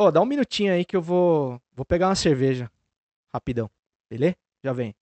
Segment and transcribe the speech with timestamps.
[0.00, 2.70] Ô, dá um minutinho aí que eu vou, vou pegar uma cerveja.
[3.34, 3.68] Rapidão.
[4.08, 4.36] Beleza?
[4.62, 4.94] Já vem.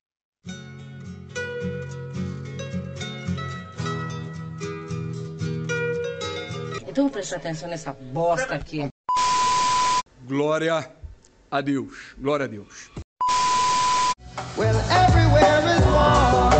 [6.88, 8.88] Então presta atenção nessa bosta aqui.
[10.27, 10.91] Glória
[11.51, 12.15] a Deus.
[12.17, 12.91] Glória a Deus.
[14.57, 16.51] Well, everywhere is war.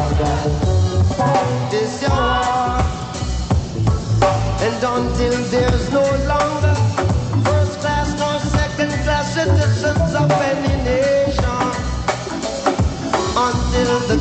[1.71, 2.85] This war.
[4.61, 6.46] And until there's no longer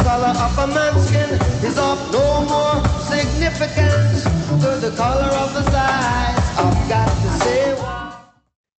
[0.08, 1.34] Of a man's skin
[1.68, 4.23] is of no more significance
[4.62, 6.38] to the color of his eyes.
[6.59, 7.76] I've got to say.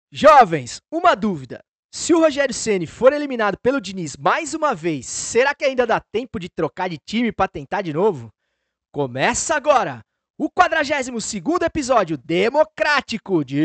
[0.09, 1.59] Jovens, uma dúvida.
[1.91, 5.99] Se o Rogério Ceni for eliminado pelo Diniz mais uma vez, será que ainda dá
[5.99, 8.29] tempo de trocar de time pra tentar de novo?
[8.93, 9.99] Começa agora
[10.37, 13.57] o 42º episódio democrático de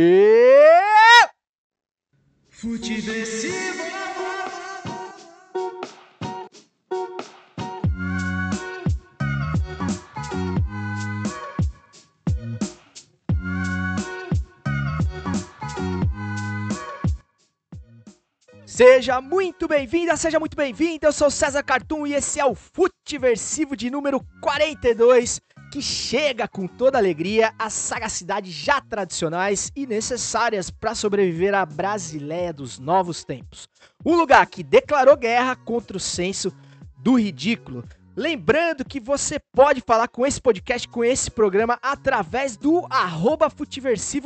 [18.84, 21.06] Seja muito bem-vinda, seja muito bem-vindo.
[21.06, 26.66] Eu sou César Cartoon e esse é o Futeversivo de número 42, que chega com
[26.66, 33.68] toda alegria às sagacidades já tradicionais e necessárias para sobreviver à Brasileia dos novos tempos.
[34.04, 36.52] Um lugar que declarou guerra contra o senso
[36.98, 37.84] do ridículo.
[38.16, 43.48] Lembrando que você pode falar com esse podcast, com esse programa, através do arroba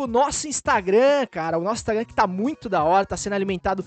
[0.08, 1.58] nosso Instagram, cara.
[1.58, 3.84] O nosso Instagram que tá muito da hora, tá sendo alimentado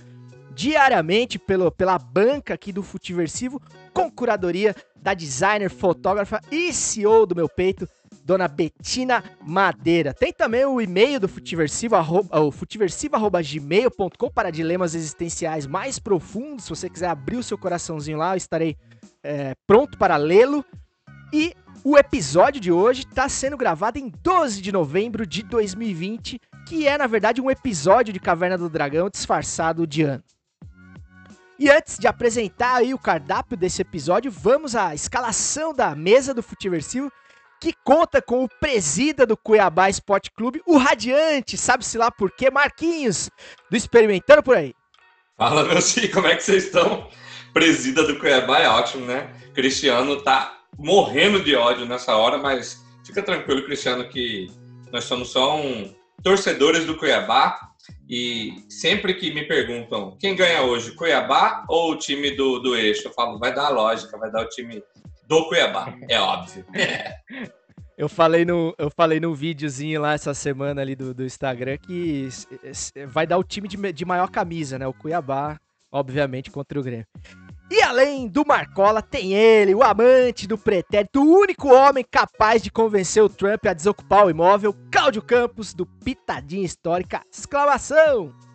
[0.59, 3.61] diariamente pelo, pela banca aqui do Futiversivo,
[3.93, 7.87] com curadoria da designer, fotógrafa e CEO do meu peito,
[8.25, 10.13] dona Betina Madeira.
[10.13, 16.65] Tem também o e-mail do Futiversivo, arroba, o futiversivo.gmail.com para dilemas existenciais mais profundos.
[16.65, 18.75] Se você quiser abrir o seu coraçãozinho lá, eu estarei
[19.23, 20.65] é, pronto para lê-lo.
[21.31, 21.53] E
[21.85, 26.37] o episódio de hoje está sendo gravado em 12 de novembro de 2020,
[26.67, 30.21] que é, na verdade, um episódio de Caverna do Dragão disfarçado de ano.
[31.59, 36.41] E antes de apresentar aí o cardápio desse episódio, vamos à escalação da mesa do
[36.41, 37.11] Futiversivo,
[37.59, 42.49] que conta com o presida do Cuiabá Esporte Clube, o Radiante, sabe-se lá por quê,
[42.49, 43.29] Marquinhos,
[43.69, 44.73] do Experimentando por aí.
[45.37, 47.09] Fala, meus filhos, como é que vocês estão?
[47.51, 49.29] Presida do Cuiabá é ótimo, né?
[49.53, 54.47] Cristiano tá morrendo de ódio nessa hora, mas fica tranquilo, Cristiano, que
[54.93, 55.93] nós somos só um
[56.23, 57.68] torcedores do Cuiabá
[58.09, 63.07] e sempre que me perguntam quem ganha hoje, Cuiabá ou o time do, do eixo,
[63.07, 64.83] eu falo, vai dar a lógica, vai dar o time
[65.27, 66.65] do Cuiabá, é óbvio.
[67.99, 72.29] Eu falei no, eu falei no videozinho lá essa semana ali do, do Instagram que
[73.09, 74.87] vai dar o time de, de maior camisa, né?
[74.87, 75.59] O Cuiabá,
[75.91, 77.05] obviamente, contra o Grêmio.
[77.71, 82.71] E além do Marcola, tem ele, o amante do pretérito, o único homem capaz de
[82.71, 87.21] convencer o Trump a desocupar o imóvel, Cláudio Campos, do Pitadinha Histórica.
[87.31, 88.48] Exclamação!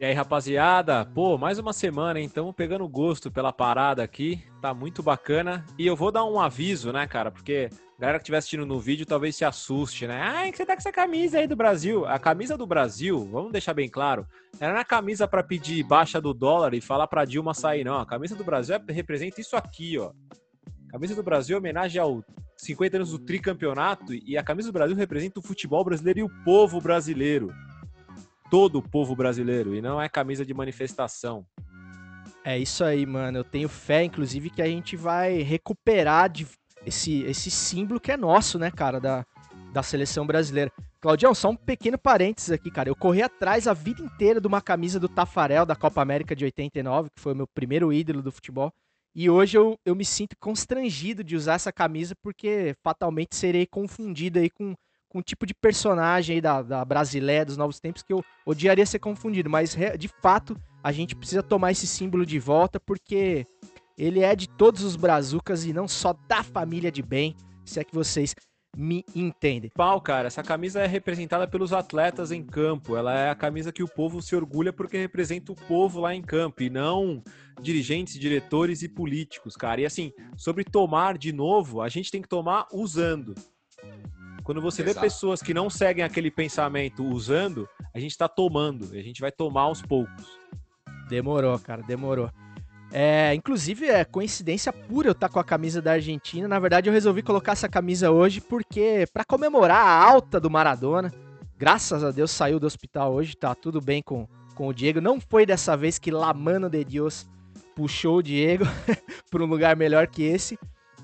[0.00, 1.04] E aí, rapaziada?
[1.04, 4.44] Pô, mais uma semana, então, pegando gosto pela parada aqui.
[4.62, 5.66] Tá muito bacana.
[5.76, 7.32] E eu vou dar um aviso, né, cara?
[7.32, 10.20] Porque a galera que estiver assistindo no vídeo talvez se assuste, né?
[10.22, 12.06] Ai, que você tá com essa camisa aí do Brasil.
[12.06, 14.24] A camisa do Brasil, vamos deixar bem claro,
[14.60, 17.98] era na camisa pra pedir baixa do dólar e falar pra Dilma sair, não.
[17.98, 20.12] A camisa do Brasil é- representa isso aqui, ó.
[20.88, 22.22] A camisa do Brasil é homenagem ao
[22.56, 26.44] 50 anos do tricampeonato e a camisa do Brasil representa o futebol brasileiro e o
[26.44, 27.52] povo brasileiro.
[28.50, 31.44] Todo o povo brasileiro e não é camisa de manifestação.
[32.44, 33.38] É isso aí, mano.
[33.38, 36.46] Eu tenho fé, inclusive, que a gente vai recuperar de-
[36.86, 39.26] esse, esse símbolo que é nosso, né, cara, da,
[39.72, 40.72] da seleção brasileira.
[41.00, 42.88] Claudião, só um pequeno parênteses aqui, cara.
[42.88, 46.44] Eu corri atrás a vida inteira de uma camisa do Tafarel da Copa América de
[46.44, 48.72] 89, que foi o meu primeiro ídolo do futebol.
[49.14, 54.38] E hoje eu, eu me sinto constrangido de usar essa camisa porque fatalmente serei confundido
[54.38, 54.74] aí com,
[55.08, 58.84] com um tipo de personagem aí da, da Brasileia dos novos tempos que eu odiaria
[58.84, 59.48] ser confundido.
[59.48, 63.46] Mas de fato a gente precisa tomar esse símbolo de volta porque
[63.96, 67.34] ele é de todos os brazucas e não só da família de bem,
[67.64, 68.34] se é que vocês
[68.76, 69.70] me entendem.
[69.74, 72.96] Pau, cara, essa camisa é representada pelos atletas em campo.
[72.96, 76.22] Ela é a camisa que o povo se orgulha porque representa o povo lá em
[76.22, 77.22] campo e não
[77.60, 79.80] dirigentes, diretores e políticos, cara.
[79.80, 83.34] E assim, sobre tomar de novo, a gente tem que tomar usando.
[84.48, 85.04] Quando você vê Exato.
[85.04, 88.96] pessoas que não seguem aquele pensamento usando, a gente tá tomando.
[88.96, 90.24] E a gente vai tomar aos poucos.
[91.06, 92.30] Demorou, cara, demorou.
[92.90, 96.48] É, inclusive, é coincidência pura eu estar com a camisa da Argentina.
[96.48, 101.12] Na verdade, eu resolvi colocar essa camisa hoje porque, para comemorar a alta do Maradona,
[101.58, 104.98] graças a Deus saiu do hospital hoje, tá tudo bem com, com o Diego.
[104.98, 107.28] Não foi dessa vez que La Mano de Dios
[107.76, 108.64] puxou o Diego
[109.30, 110.58] para um lugar melhor que esse.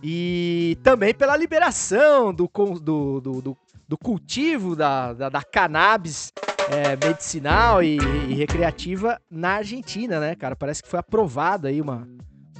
[0.06, 3.58] E também pela liberação do, do, do, do,
[3.88, 6.30] do cultivo da, da, da cannabis
[6.70, 7.96] é, medicinal e,
[8.28, 10.54] e recreativa na Argentina, né, cara?
[10.54, 12.06] Parece que foi aprovada aí uma,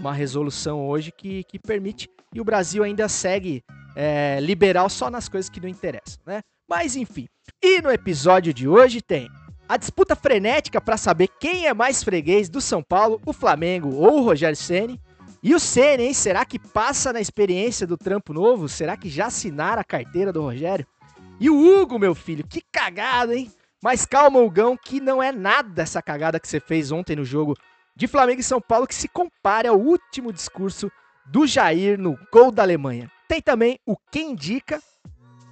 [0.01, 2.09] uma resolução hoje que, que permite.
[2.33, 3.63] E o Brasil ainda segue
[3.95, 6.41] é, liberal só nas coisas que não interessam, né?
[6.67, 7.27] Mas enfim.
[7.63, 9.29] E no episódio de hoje tem
[9.69, 14.21] a disputa frenética para saber quem é mais freguês do São Paulo, o Flamengo ou
[14.21, 14.99] o Rogério Ceni.
[15.45, 16.15] E o Ceni, hein?
[16.15, 18.67] Será que passa na experiência do trampo novo?
[18.67, 20.87] Será que já assinaram a carteira do Rogério?
[21.39, 23.53] E o Hugo, meu filho, que cagada, hein?
[23.83, 27.55] Mas calma, Hugão, que não é nada essa cagada que você fez ontem no jogo
[27.95, 30.91] de Flamengo e São Paulo que se compare ao último discurso
[31.27, 33.11] do Jair no gol da Alemanha.
[33.29, 34.83] Tem também o Quem Indica,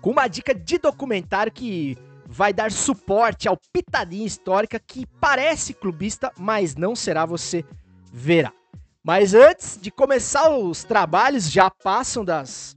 [0.00, 6.33] com uma dica de documentário que vai dar suporte ao Pitadinha Histórica, que parece clubista,
[6.38, 7.62] mas não será, você
[8.11, 8.55] verá.
[9.04, 12.76] Mas antes de começar os trabalhos, já passam das,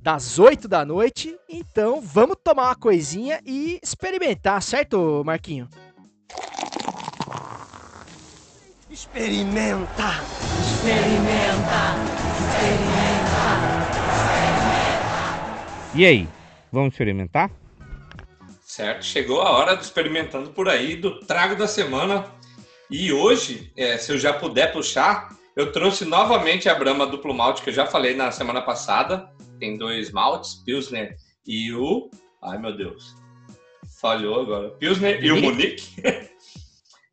[0.00, 5.68] das 8 da noite, então vamos tomar uma coisinha e experimentar, certo, Marquinho?
[8.90, 10.24] Experimenta!
[15.94, 16.26] E aí,
[16.72, 17.50] vamos experimentar?
[18.64, 22.24] Certo, chegou a hora do experimentando por aí do trago da semana.
[22.90, 27.62] E hoje, é, se eu já puder puxar, eu trouxe novamente a Brahma duplo malte
[27.62, 29.28] que eu já falei na semana passada.
[29.58, 31.16] Tem dois maltes, Pilsner
[31.46, 32.10] e o,
[32.42, 33.16] ai meu Deus,
[33.98, 35.88] falhou agora, Pilsner e o Munique.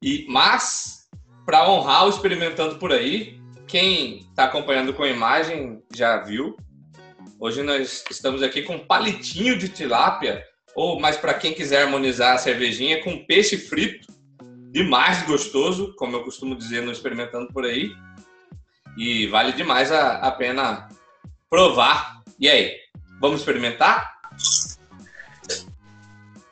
[0.03, 1.07] e mas
[1.45, 6.57] para honrar o experimentando por aí, quem está acompanhando com a imagem já viu.
[7.39, 10.43] Hoje nós estamos aqui com um palitinho de tilápia
[10.75, 14.07] ou mais para quem quiser harmonizar a cervejinha com peixe frito,
[14.71, 17.91] demais gostoso, como eu costumo dizer no experimentando por aí.
[18.97, 20.87] E vale demais a, a pena
[21.49, 22.21] provar.
[22.39, 22.75] E aí,
[23.19, 24.13] vamos experimentar?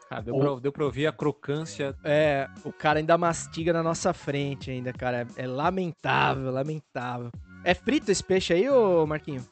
[0.09, 1.95] Ah, deu, pra, deu pra ouvir a crocância.
[2.03, 5.25] É, o cara ainda mastiga na nossa frente ainda, cara.
[5.38, 7.31] É, é lamentável, lamentável.
[7.63, 9.47] É frito esse peixe aí, ô Marquinho?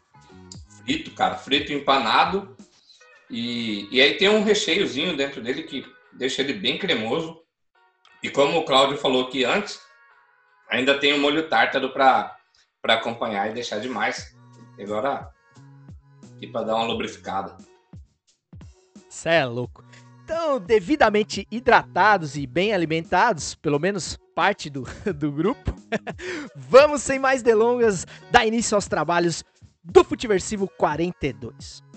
[0.83, 2.57] Frito, cara, frito empanado.
[3.29, 7.41] E, e aí tem um recheiozinho dentro dele que deixa ele bem cremoso.
[8.21, 9.79] E como o Cláudio falou aqui antes,
[10.69, 12.35] ainda tem o molho tártaro para
[12.87, 14.35] acompanhar e deixar demais.
[14.77, 15.29] E agora,
[16.35, 17.57] aqui para dar uma lubrificada.
[19.09, 19.83] Cê é louco.
[20.23, 24.83] Então, devidamente hidratados e bem alimentados, pelo menos parte do,
[25.15, 25.73] do grupo,
[26.55, 29.43] vamos sem mais delongas dar início aos trabalhos
[29.83, 31.88] do Futiversivo 42.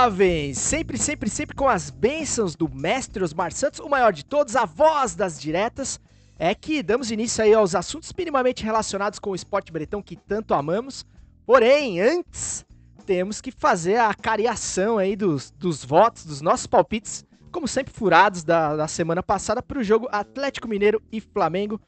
[0.00, 4.54] Jovens, sempre, sempre, sempre com as bênçãos do mestre Osmar Santos, o maior de todos,
[4.54, 5.98] a voz das diretas,
[6.38, 10.54] é que damos início aí aos assuntos minimamente relacionados com o esporte bretão que tanto
[10.54, 11.04] amamos.
[11.44, 12.64] Porém, antes,
[13.06, 18.44] temos que fazer a cariação aí dos, dos votos, dos nossos palpites, como sempre furados
[18.44, 21.80] da, da semana passada, para o jogo Atlético Mineiro e Flamengo.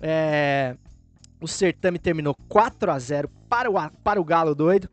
[0.00, 0.74] É,
[1.38, 4.88] o certame terminou 4 a 0 para o, para o Galo doido.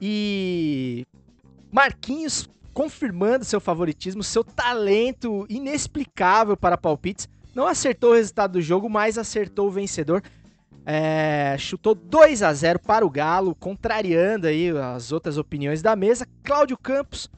[0.00, 1.06] E
[1.74, 7.28] Marquinhos confirmando seu favoritismo, seu talento inexplicável para palpites.
[7.52, 10.22] Não acertou o resultado do jogo, mas acertou o vencedor.
[10.86, 16.28] É, chutou 2 a 0 para o Galo, contrariando aí as outras opiniões da mesa.
[16.44, 17.28] Cláudio Campos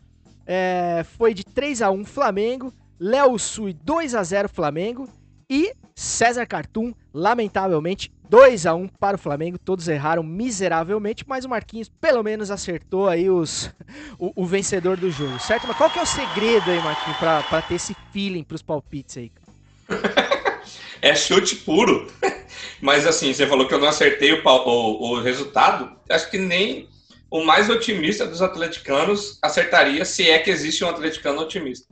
[0.45, 2.71] é, foi de 3 a 1 Flamengo.
[3.01, 5.09] Léo Sui 2 a 0 Flamengo.
[5.49, 9.59] E César Cartum, lamentavelmente, 2 a 1 para o Flamengo.
[9.59, 13.71] Todos erraram miseravelmente, mas o Marquinhos pelo menos acertou aí os,
[14.19, 15.67] o, o vencedor do jogo, certo?
[15.67, 19.33] Mas qual que é o segredo aí, Marquinhos, pra ter esse feeling pros palpites aí?
[21.03, 22.11] É chute puro.
[22.81, 25.93] Mas assim, você falou que eu não acertei o, o, o resultado.
[26.09, 26.89] Acho que nem
[27.31, 31.87] o mais otimista dos atleticanos acertaria, se é que existe um atleticano otimista.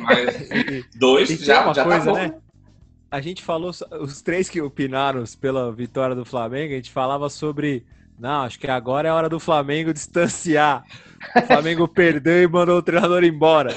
[0.00, 0.48] Mas
[0.94, 2.14] dois já, já coisa, tá bom.
[2.14, 2.34] né?
[3.12, 7.84] A gente falou, os três que opinaram pela vitória do Flamengo, a gente falava sobre.
[8.18, 10.82] Não, acho que agora é a hora do Flamengo distanciar.
[11.36, 13.74] O Flamengo perdeu e mandou o treinador embora.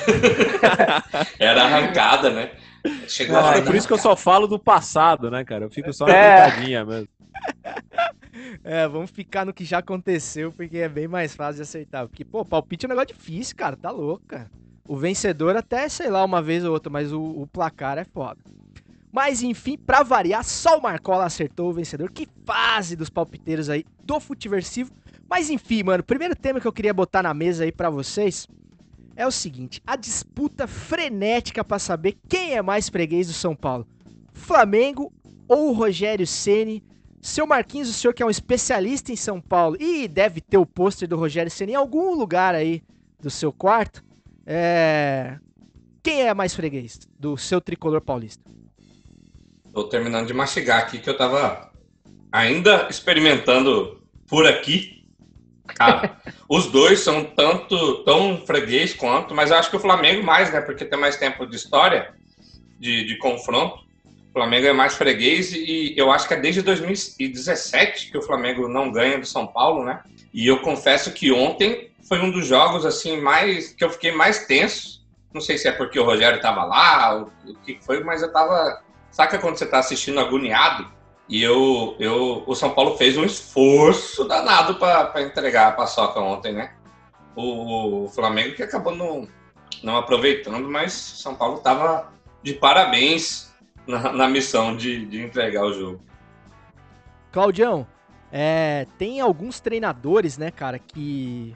[1.37, 2.51] Era arrancada, né?
[3.09, 5.65] Chegou a É por isso que eu só falo do passado, né, cara?
[5.65, 6.83] Eu fico só na É.
[6.85, 7.07] mesmo.
[8.63, 12.07] É, vamos ficar no que já aconteceu, porque é bem mais fácil de acertar.
[12.07, 13.77] Porque, pô, palpite é um negócio difícil, cara.
[13.77, 14.49] Tá louco, cara.
[14.87, 18.37] O vencedor até, sei lá, uma vez ou outra, mas o, o placar é foda.
[19.15, 22.11] Mas enfim, pra variar, só o Marcola acertou o vencedor.
[22.11, 24.91] Que fase dos palpiteiros aí do Futiversivo.
[25.29, 28.45] Mas enfim, mano, primeiro tema que eu queria botar na mesa aí pra vocês
[29.15, 33.87] é o seguinte: a disputa frenética pra saber quem é mais freguês do São Paulo.
[34.33, 35.13] Flamengo
[35.47, 36.83] ou Rogério Ceni?
[37.21, 40.65] Seu Marquinhos, o senhor que é um especialista em São Paulo e deve ter o
[40.65, 42.83] pôster do Rogério Ceni em algum lugar aí
[43.21, 44.03] do seu quarto.
[44.45, 45.39] É...
[46.03, 48.43] Quem é mais freguês do seu tricolor paulista?
[49.75, 51.69] Tô terminando de mastigar aqui que eu tava
[52.31, 55.05] ainda experimentando por aqui.
[55.67, 56.17] Cara,
[56.47, 60.61] os dois são tanto tão freguês quanto, mas eu acho que o Flamengo mais, né?
[60.61, 62.13] Porque tem mais tempo de história,
[62.79, 63.83] de, de confronto.
[64.29, 68.69] O Flamengo é mais freguês e eu acho que é desde 2017 que o Flamengo
[68.69, 70.01] não ganha do São Paulo, né?
[70.33, 74.45] E eu confesso que ontem foi um dos jogos assim mais que eu fiquei mais
[74.45, 75.05] tenso.
[75.33, 78.31] Não sei se é porque o Rogério tava lá, o, o que foi, mas eu
[78.31, 78.84] tava.
[79.15, 80.91] Saca quando você tá assistindo agoniado?
[81.29, 86.51] E eu, eu, o São Paulo fez um esforço danado para entregar a paçoca ontem,
[86.51, 86.73] né?
[87.33, 89.25] O, o, Flamengo que acabou não,
[89.81, 92.11] não aproveitando, mas São Paulo tava
[92.43, 93.55] de parabéns
[93.87, 96.01] na, na missão de, de entregar o jogo.
[97.31, 97.87] Claudião,
[98.29, 101.55] é, tem alguns treinadores, né, cara, que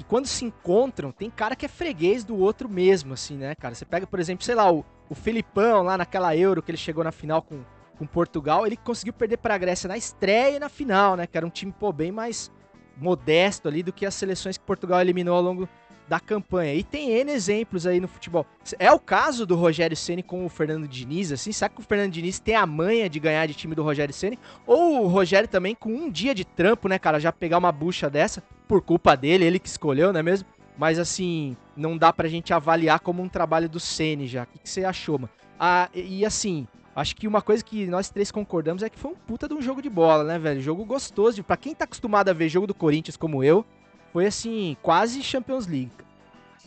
[0.00, 3.74] que quando se encontram, tem cara que é freguês do outro mesmo, assim, né, cara?
[3.74, 7.04] Você pega, por exemplo, sei lá, o, o Felipão lá naquela Euro que ele chegou
[7.04, 7.62] na final com,
[7.98, 11.26] com Portugal, ele conseguiu perder para a Grécia na estreia e na final, né?
[11.26, 12.50] Que era um time, pô, bem mais
[12.96, 15.68] modesto ali do que as seleções que Portugal eliminou ao longo
[16.08, 16.74] da campanha.
[16.74, 18.46] E tem N exemplos aí no futebol.
[18.78, 21.52] É o caso do Rogério Ceni com o Fernando Diniz, assim?
[21.52, 24.38] Será que o Fernando Diniz tem a manha de ganhar de time do Rogério Ceni?
[24.66, 28.08] Ou o Rogério também com um dia de trampo, né, cara, já pegar uma bucha
[28.08, 30.48] dessa por culpa dele, ele que escolheu, não é mesmo?
[30.78, 34.44] Mas assim, não dá pra gente avaliar como um trabalho do Ceni já.
[34.44, 35.30] O que, você achou, mano?
[35.58, 39.14] Ah, e assim, Acho que uma coisa que nós três concordamos é que foi um
[39.14, 40.60] puta de um jogo de bola, né, velho?
[40.60, 41.42] Jogo gostoso.
[41.42, 43.64] Pra quem tá acostumado a ver jogo do Corinthians como eu,
[44.12, 45.92] foi assim, quase Champions League.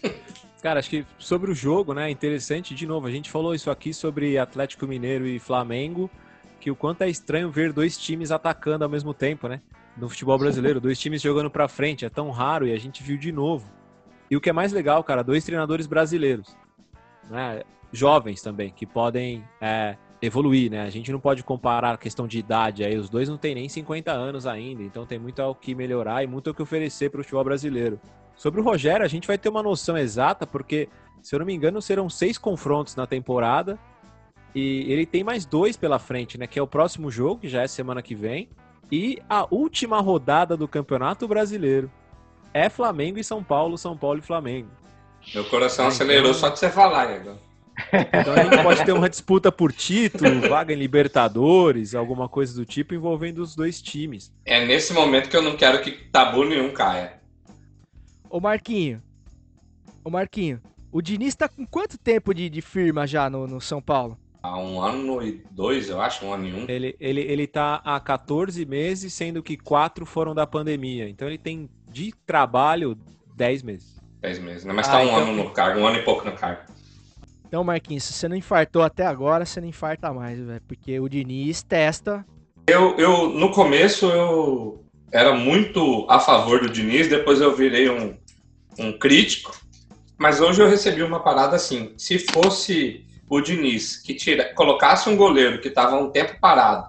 [0.64, 3.94] Cara, acho que sobre o jogo, né, interessante, de novo, a gente falou isso aqui
[3.94, 6.10] sobre Atlético Mineiro e Flamengo,
[6.60, 9.62] que o quanto é estranho ver dois times atacando ao mesmo tempo, né?
[9.96, 13.18] No futebol brasileiro, dois times jogando pra frente, é tão raro e a gente viu
[13.18, 13.70] de novo.
[14.30, 16.58] E o que é mais legal, cara, dois treinadores brasileiros,
[17.30, 17.62] né?
[17.92, 20.82] Jovens também, que podem é, evoluir, né?
[20.82, 23.70] A gente não pode comparar a questão de idade aí, os dois não têm nem
[23.70, 27.22] 50 anos ainda, então tem muito ao que melhorar e muito ao que oferecer para
[27.22, 28.00] o futebol brasileiro.
[28.36, 30.90] Sobre o Rogério, a gente vai ter uma noção exata, porque,
[31.22, 33.78] se eu não me engano, serão seis confrontos na temporada.
[34.56, 36.48] E ele tem mais dois pela frente, né?
[36.48, 38.50] Que é o próximo jogo, que já é semana que vem.
[38.92, 41.92] E a última rodada do Campeonato Brasileiro.
[42.54, 44.70] É Flamengo e São Paulo, São Paulo e Flamengo.
[45.34, 47.36] Meu coração acelerou só de você falar, Igor.
[47.92, 52.66] Então a gente pode ter uma disputa por título, vaga em Libertadores, alguma coisa do
[52.66, 54.32] tipo envolvendo os dois times.
[54.46, 57.20] É nesse momento que eu não quero que tabu nenhum caia.
[58.30, 59.02] Ô Marquinho.
[60.04, 60.62] Ô Marquinho.
[60.92, 64.18] O Diniz tá com quanto tempo de, de firma já no, no São Paulo?
[64.44, 66.66] Há um ano e dois, eu acho, um ano e um.
[66.68, 71.08] Ele, ele, ele tá há 14 meses, sendo que quatro foram da pandemia.
[71.08, 72.98] Então ele tem de trabalho
[73.38, 73.96] 10 meses.
[74.20, 74.74] 10 meses, né?
[74.74, 76.62] Mas tá Ah, um então- ano no cargo, um ano e pouco no cargo.
[77.48, 80.62] Então, Marquinhos, se você não infartou até agora, você não infarta mais, velho.
[80.68, 82.26] Porque o Diniz testa.
[82.68, 88.18] Eu, eu, no começo, eu era muito a favor do Diniz, depois eu virei um,
[88.78, 89.56] um crítico.
[90.18, 95.16] Mas hoje eu recebi uma parada assim: se fosse o Diniz que tira, colocasse um
[95.18, 96.88] goleiro que estava um tempo parado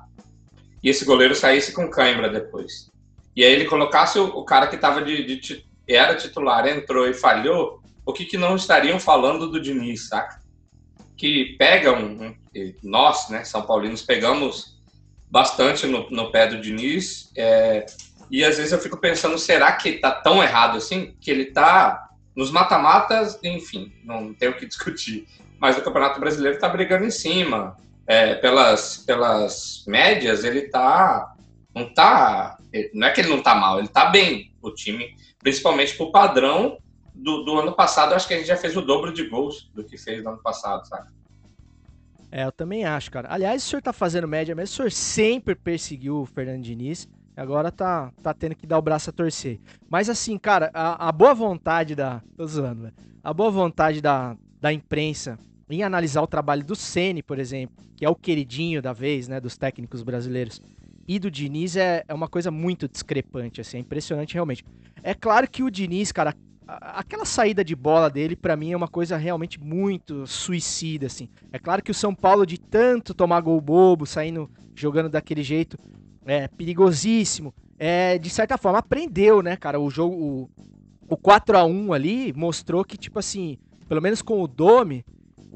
[0.83, 2.91] e esse goleiro saísse com cãibra depois,
[3.35, 7.09] e aí ele colocasse o, o cara que estava de, de ti- era titular, entrou
[7.09, 10.39] e falhou, o que, que não estariam falando do Diniz, saca?
[11.17, 12.35] Que pega um, um-
[12.83, 14.75] nós, né, São Paulinos, pegamos
[15.31, 17.31] bastante no, no pé do Diniz.
[17.37, 17.87] é,
[18.31, 21.17] e às vezes eu fico pensando, será que tá tão errado assim?
[21.21, 25.27] Que ele tá nos mata-matas, enfim, não tem o que discutir.
[25.65, 27.75] Mas no Campeonato Brasileiro tá brigando em cima.
[28.07, 31.35] É, pelas, pelas médias, ele tá.
[31.75, 32.59] Não tá.
[32.93, 35.17] Não é que ele não tá mal, ele tá bem, o time.
[35.39, 36.77] Principalmente pro padrão
[37.15, 38.13] do, do ano passado.
[38.13, 40.43] Acho que a gente já fez o dobro de gols do que fez no ano
[40.43, 41.09] passado, sabe?
[42.31, 43.29] É, eu também acho, cara.
[43.33, 44.71] Aliás, o senhor tá fazendo média mesmo.
[44.71, 47.09] O senhor sempre perseguiu o Fernando Diniz.
[47.35, 49.59] Agora tá, tá tendo que dar o braço a torcer.
[49.89, 52.21] Mas assim, cara, a, a boa vontade da.
[52.37, 52.95] Tô zoando, velho.
[53.23, 58.05] A boa vontade da, da imprensa em analisar o trabalho do Ceni, por exemplo, que
[58.05, 60.61] é o queridinho da vez, né, dos técnicos brasileiros.
[61.07, 64.65] e do Diniz é, é uma coisa muito discrepante, assim, é impressionante realmente.
[65.03, 66.35] É claro que o Diniz, cara,
[66.67, 71.29] aquela saída de bola dele, pra mim, é uma coisa realmente muito suicida, assim.
[71.53, 75.79] É claro que o São Paulo, de tanto tomar gol bobo, saindo, jogando daquele jeito,
[76.25, 79.79] é perigosíssimo, é, de certa forma, aprendeu, né, cara?
[79.79, 80.51] O jogo, o,
[81.09, 85.05] o 4 a 1 ali mostrou que, tipo assim, pelo menos com o Domi,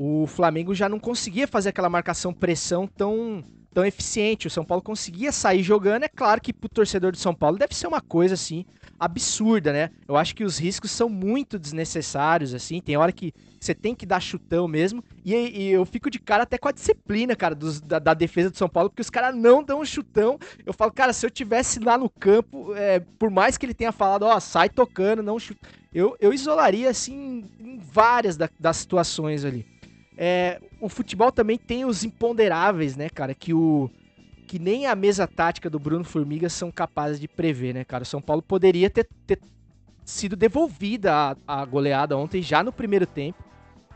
[0.01, 3.43] o Flamengo já não conseguia fazer aquela marcação pressão tão,
[3.75, 4.47] tão eficiente.
[4.47, 6.05] O São Paulo conseguia sair jogando.
[6.05, 8.65] É claro que pro torcedor do São Paulo deve ser uma coisa assim
[8.97, 9.91] absurda, né?
[10.07, 12.81] Eu acho que os riscos são muito desnecessários, assim.
[12.81, 15.03] Tem hora que você tem que dar chutão mesmo.
[15.25, 18.51] E, e eu fico de cara até com a disciplina, cara, dos- da, da defesa
[18.51, 20.39] do São Paulo, porque os caras não dão chutão.
[20.65, 23.91] Eu falo, cara, se eu tivesse lá no campo, é, por mais que ele tenha
[23.93, 25.69] falado, ó, sai tocando, não chuta.
[25.93, 29.67] Eu, eu isolaria, assim, em várias da- das situações ali.
[30.21, 33.33] É, o futebol também tem os imponderáveis, né, cara?
[33.33, 33.89] Que o
[34.49, 38.03] que nem a mesa tática do Bruno Formiga são capazes de prever, né, cara?
[38.03, 39.39] O São Paulo poderia ter, ter
[40.05, 43.45] sido devolvida a, a goleada ontem já no primeiro tempo.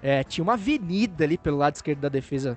[0.01, 2.57] É, tinha uma avenida ali pelo lado esquerdo da defesa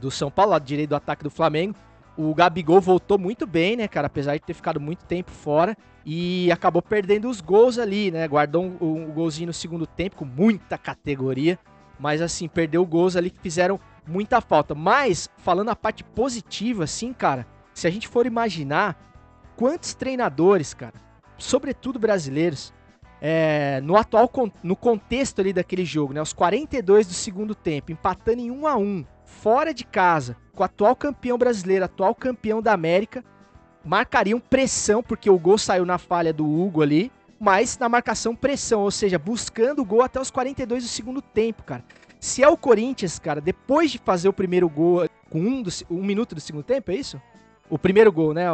[0.00, 1.76] do São Paulo, lado direito do ataque do Flamengo.
[2.16, 4.08] O Gabigol voltou muito bem, né, cara?
[4.08, 5.76] Apesar de ter ficado muito tempo fora.
[6.04, 8.26] E acabou perdendo os gols ali, né?
[8.26, 11.58] Guardou um, um golzinho no segundo tempo com muita categoria.
[12.00, 14.74] Mas assim, perdeu gols ali que fizeram muita falta.
[14.74, 18.98] Mas, falando a parte positiva, assim, cara, se a gente for imaginar
[19.54, 20.94] quantos treinadores, cara,
[21.36, 22.72] sobretudo brasileiros,
[23.20, 24.30] é, no atual
[24.62, 28.76] no contexto ali daquele jogo, né, os 42 do segundo tempo, empatando em 1 a
[28.76, 33.22] 1, fora de casa, com o atual campeão brasileiro, atual campeão da América,
[33.84, 38.82] marcariam pressão porque o gol saiu na falha do Hugo ali, mas na marcação pressão,
[38.82, 41.82] ou seja, buscando o gol até os 42 do segundo tempo, cara.
[42.20, 46.04] Se é o Corinthians, cara, depois de fazer o primeiro gol com um, do, um
[46.04, 47.20] minuto do segundo tempo, é isso?
[47.70, 48.46] O primeiro gol, né?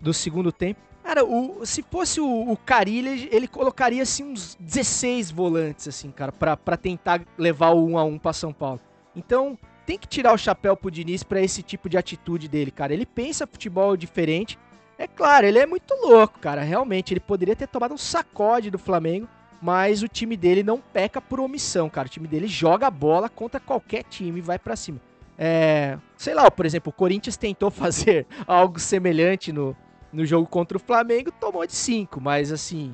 [0.00, 0.80] do segundo tempo.
[1.02, 6.30] Cara, o, se fosse o, o Carilli, ele, colocaria assim uns 16 volantes, assim, cara,
[6.30, 8.80] pra tentar levar o 1 a 1 pra São Paulo.
[9.16, 12.92] Então, tem que tirar o chapéu pro Diniz pra esse tipo de atitude dele, cara.
[12.92, 14.58] Ele pensa futebol diferente.
[14.98, 16.62] É claro, ele é muito louco, cara.
[16.62, 19.28] Realmente, ele poderia ter tomado um sacode do Flamengo,
[19.62, 22.08] mas o time dele não peca por omissão, cara.
[22.08, 25.00] O time dele joga a bola contra qualquer time e vai pra cima.
[25.38, 29.76] É, sei lá, por exemplo, o Corinthians tentou fazer algo semelhante no,
[30.12, 32.92] no jogo contra o Flamengo, tomou de 5, mas assim,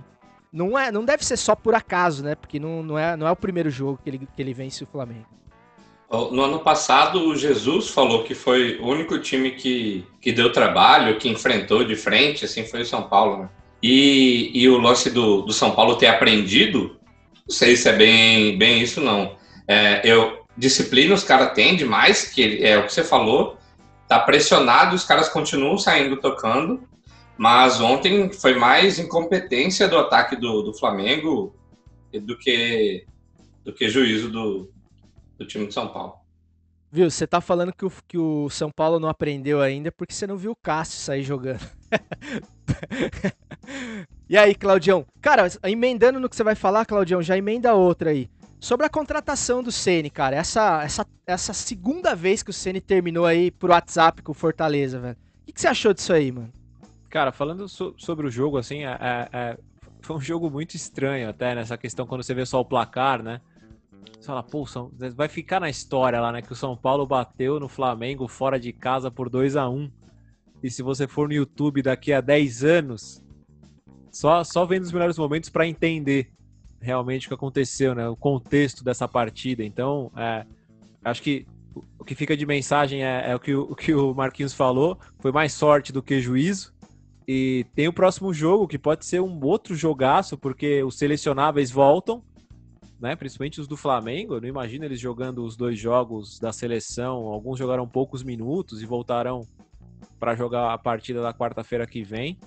[0.53, 2.35] não é, não deve ser só por acaso, né?
[2.35, 4.87] Porque não, não, é, não é o primeiro jogo que ele, que ele vence o
[4.87, 5.27] Flamengo.
[6.11, 11.19] No ano passado, o Jesus falou que foi o único time que, que deu trabalho,
[11.19, 13.49] que enfrentou de frente, assim, foi o São Paulo, né?
[13.83, 16.97] E, e o lance do, do São Paulo ter aprendido,
[17.47, 19.37] não sei se é bem, bem isso, não.
[19.67, 23.59] É, eu, disciplina os caras têm demais, que é o que você falou,
[24.09, 26.83] tá pressionado, os caras continuam saindo tocando,
[27.37, 31.55] mas ontem foi mais incompetência do ataque do, do Flamengo
[32.13, 33.05] do que,
[33.65, 34.71] do que juízo do,
[35.39, 36.15] do time de São Paulo.
[36.91, 40.27] Viu, você tá falando que o, que o São Paulo não aprendeu ainda porque você
[40.27, 41.61] não viu o Cássio sair jogando.
[44.29, 45.05] e aí, Claudião?
[45.21, 48.31] Cara, emendando no que você vai falar, Claudião, já emenda outra aí.
[48.61, 53.27] Sobre a contratação do Ceni, cara, essa, essa, essa segunda vez que o Ceni terminou
[53.27, 55.17] aí por WhatsApp com o Fortaleza, velho.
[55.43, 56.51] O que, que você achou disso aí, mano?
[57.11, 59.59] Cara, falando so- sobre o jogo, assim, é- é- é-
[60.01, 63.41] foi um jogo muito estranho até nessa questão quando você vê só o placar, né?
[64.19, 66.43] Você fala, pô, São- vai ficar na história lá, né?
[66.43, 69.91] Que o São Paulo bateu no Flamengo fora de casa por 2 a 1
[70.63, 73.23] E se você for no YouTube daqui a 10 anos,
[74.11, 76.31] só, só vendo os melhores momentos para entender
[76.81, 78.09] realmente o que aconteceu, né?
[78.09, 79.63] O contexto dessa partida.
[79.65, 80.47] Então, é,
[81.05, 81.47] acho que
[81.99, 84.99] o- que fica de mensagem é, é o, que o que o Marquinhos falou.
[85.19, 86.73] Foi mais sorte do que juízo.
[87.29, 92.23] E tem o próximo jogo, que pode ser um outro jogaço, porque os selecionáveis voltam,
[93.05, 93.15] né?
[93.15, 94.35] Principalmente os do Flamengo.
[94.35, 97.27] Eu não imagino eles jogando os dois jogos da seleção.
[97.27, 99.47] Alguns jogaram poucos minutos e voltarão
[100.19, 102.39] para jogar a partida da quarta-feira que vem.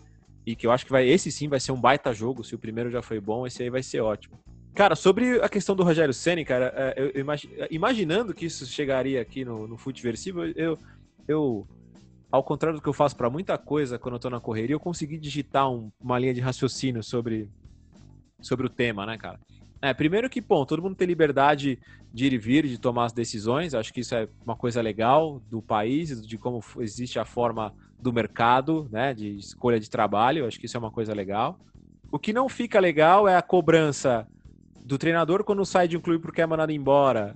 [0.46, 2.44] E que eu acho que vai, esse sim vai ser um baita jogo.
[2.44, 4.36] Se o primeiro já foi bom, esse aí vai ser ótimo.
[4.74, 8.66] Cara, sobre a questão do Rogério Ceni, cara, é, eu, eu imagi- imaginando que isso
[8.66, 10.78] chegaria aqui no, no Futeversivo, eu,
[11.28, 11.68] eu,
[12.32, 14.80] ao contrário do que eu faço para muita coisa quando eu tô na correria, eu
[14.80, 17.50] consegui digitar um- uma linha de raciocínio sobre,
[18.42, 19.40] sobre o tema, né, cara?
[19.82, 21.80] É, primeiro que, bom, todo mundo tem liberdade
[22.12, 25.42] de ir e vir, de tomar as decisões, acho que isso é uma coisa legal
[25.50, 30.60] do país, de como existe a forma do mercado, né, de escolha de trabalho, acho
[30.60, 31.60] que isso é uma coisa legal.
[32.12, 34.28] O que não fica legal é a cobrança
[34.84, 37.36] do treinador quando sai de um clube porque é mandado embora,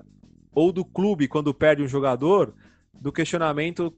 [0.54, 2.54] ou do clube quando perde um jogador,
[2.94, 3.94] do questionamento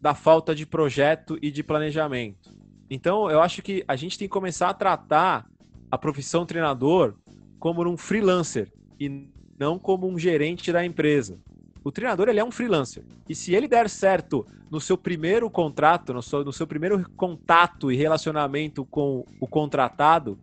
[0.00, 2.50] da falta de projeto e de planejamento.
[2.90, 5.46] Então, eu acho que a gente tem que começar a tratar
[5.90, 7.14] a profissão treinador
[7.58, 11.38] como um freelancer e não como um gerente da empresa.
[11.84, 13.04] O treinador ele é um freelancer.
[13.28, 17.90] E se ele der certo no seu primeiro contrato, no seu, no seu primeiro contato
[17.90, 20.38] e relacionamento com o contratado,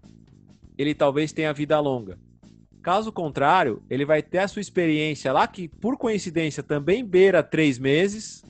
[0.78, 2.17] ele talvez tenha vida longa.
[2.82, 7.80] Caso contrário, ele vai ter a sua experiência lá, que por coincidência também beira três
[7.80, 8.43] meses,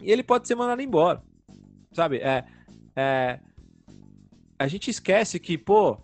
[0.00, 1.22] e ele pode ser mandado embora.
[1.92, 2.18] Sabe?
[2.18, 2.44] É,
[2.94, 3.40] é,
[4.58, 5.98] a gente esquece que, pô,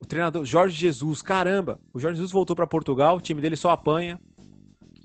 [0.00, 3.70] o treinador Jorge Jesus, caramba, o Jorge Jesus voltou para Portugal, o time dele só
[3.70, 4.18] apanha,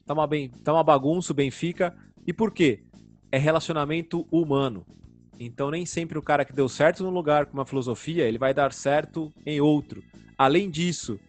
[0.05, 1.95] tá uma, bem, tá uma bagunça, o Benfica.
[2.25, 2.83] E por quê?
[3.31, 4.85] É relacionamento humano.
[5.37, 8.53] Então nem sempre o cara que deu certo num lugar com uma filosofia, ele vai
[8.53, 10.01] dar certo em outro.
[10.37, 11.19] Além disso,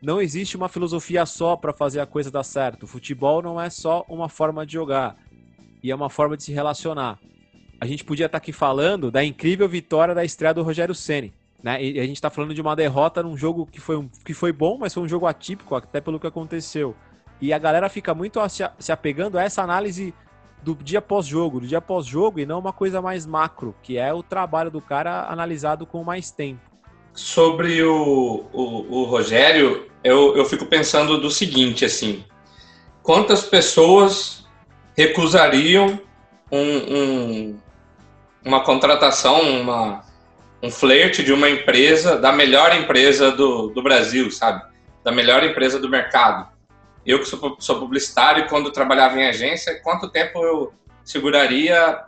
[0.00, 2.84] não existe uma filosofia só para fazer a coisa dar certo.
[2.84, 5.16] O futebol não é só uma forma de jogar,
[5.82, 7.18] e é uma forma de se relacionar.
[7.80, 11.32] A gente podia estar tá aqui falando da incrível vitória da estreia do Rogério Ceni,
[11.62, 11.82] né?
[11.82, 14.52] E a gente está falando de uma derrota num jogo que foi, um, que foi
[14.52, 16.94] bom, mas foi um jogo atípico, até pelo que aconteceu.
[17.40, 18.38] E a galera fica muito
[18.78, 20.14] se apegando a essa análise
[20.62, 24.22] do dia pós-jogo, do dia pós-jogo, e não uma coisa mais macro, que é o
[24.22, 26.60] trabalho do cara analisado com mais tempo.
[27.14, 32.24] Sobre o, o, o Rogério, eu, eu fico pensando do seguinte, assim,
[33.02, 34.46] quantas pessoas
[34.96, 35.98] recusariam
[36.52, 37.58] um, um,
[38.44, 40.02] uma contratação, uma,
[40.62, 44.62] um flerte de uma empresa, da melhor empresa do, do Brasil, sabe?
[45.02, 46.48] Da melhor empresa do mercado.
[47.04, 52.04] Eu que sou, sou publicitário, quando trabalhava em agência, quanto tempo eu seguraria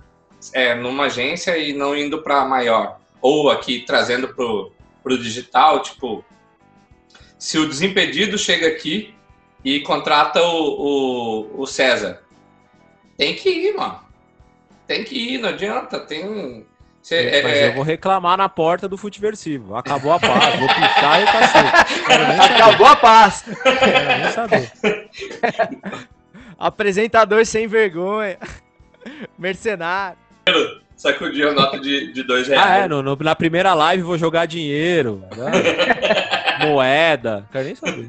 [0.53, 3.01] é, numa agência e não indo para maior?
[3.21, 6.25] Ou aqui trazendo para o digital, tipo,
[7.38, 9.15] se o Desimpedido chega aqui
[9.65, 12.23] e contrata o, o, o César,
[13.17, 14.01] tem que ir, mano.
[14.87, 16.01] Tem que ir, não adianta.
[16.01, 16.67] Tem.
[17.03, 17.69] Cê, Mas é...
[17.69, 19.75] eu vou reclamar na porta do Futiversivo.
[19.75, 22.55] Acabou a paz, vou pichar e cacete.
[22.55, 23.45] Acabou a paz.
[23.62, 24.73] Quero nem saber.
[26.57, 28.38] Apresentador sem vergonha.
[29.37, 30.17] Mercenário.
[30.97, 32.65] Sacudiu a nota de, de dois reais.
[32.65, 35.25] Ah, é, no, no, na primeira live vou jogar dinheiro.
[35.37, 36.69] Né?
[36.69, 37.49] Moeda.
[37.51, 38.07] Quero nem saber.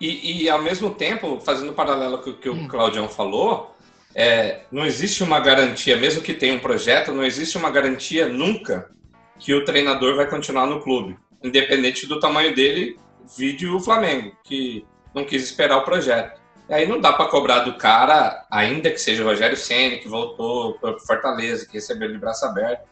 [0.00, 3.76] E, e, ao mesmo tempo, fazendo paralelo com o que o Claudião falou,
[4.14, 8.90] é, não existe uma garantia, mesmo que tenha um projeto, não existe uma garantia nunca
[9.38, 12.98] que o treinador vai continuar no clube, independente do tamanho dele,
[13.36, 16.40] vídeo o Flamengo, que não quis esperar o projeto.
[16.68, 20.08] E aí não dá para cobrar do cara, ainda que seja o Rogério Ceni que
[20.08, 22.86] voltou para Fortaleza, que recebeu de braço aberto,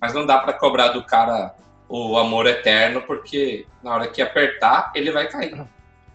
[0.00, 1.54] mas não dá para cobrar do cara
[1.88, 5.64] o amor eterno, porque na hora que apertar, ele vai cair.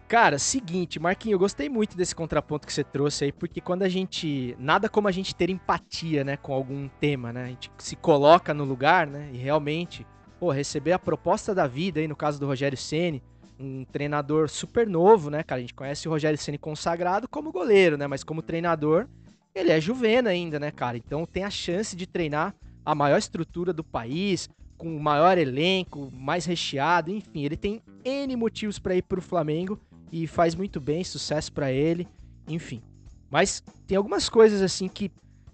[0.08, 3.90] Cara, seguinte, Marquinhos, eu gostei muito desse contraponto que você trouxe aí, porque quando a
[3.90, 4.56] gente.
[4.60, 7.44] Nada como a gente ter empatia, né, com algum tema, né?
[7.44, 9.32] A gente se coloca no lugar, né?
[9.34, 10.06] E realmente,
[10.40, 13.24] pô, receber a proposta da vida aí, no caso do Rogério Ceni,
[13.60, 15.58] um treinador super novo, né, cara?
[15.58, 18.06] A gente conhece o Rogério Ceni consagrado como goleiro, né?
[18.06, 19.08] Mas como treinador,
[19.56, 20.98] ele é juvena ainda, né, cara?
[20.98, 22.54] Então tem a chance de treinar
[22.86, 28.36] a maior estrutura do país, com o maior elenco, mais recheado, enfim, ele tem N
[28.36, 29.80] motivos para ir pro Flamengo
[30.12, 32.08] e faz muito bem, sucesso para ele,
[32.48, 32.82] enfim.
[33.30, 35.12] Mas tem algumas coisas assim que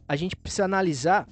[0.08, 1.28] a gente precisa analisar.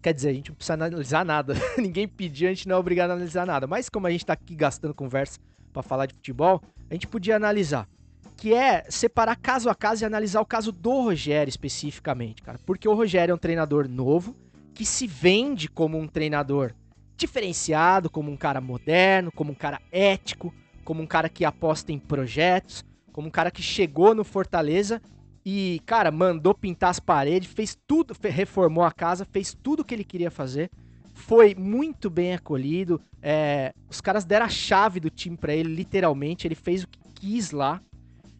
[0.00, 1.54] Quer dizer, a gente não precisa analisar nada.
[1.76, 3.66] Ninguém pediu, a gente não é obrigado a analisar nada.
[3.66, 5.38] Mas como a gente tá aqui gastando conversa
[5.72, 7.88] para falar de futebol, a gente podia analisar.
[8.36, 12.58] Que é separar caso a caso e analisar o caso do Rogério especificamente, cara.
[12.64, 14.34] Porque o Rogério é um treinador novo,
[14.74, 16.72] que se vende como um treinador
[17.16, 20.52] diferenciado, como um cara moderno, como um cara ético,
[20.84, 25.00] como um cara que aposta em projetos, como um cara que chegou no Fortaleza
[25.44, 29.94] e, cara, mandou pintar as paredes, fez tudo, reformou a casa, fez tudo o que
[29.94, 30.70] ele queria fazer.
[31.14, 33.00] Foi muito bem acolhido.
[33.20, 36.46] É, os caras deram a chave do time para ele, literalmente.
[36.46, 37.80] Ele fez o que quis lá.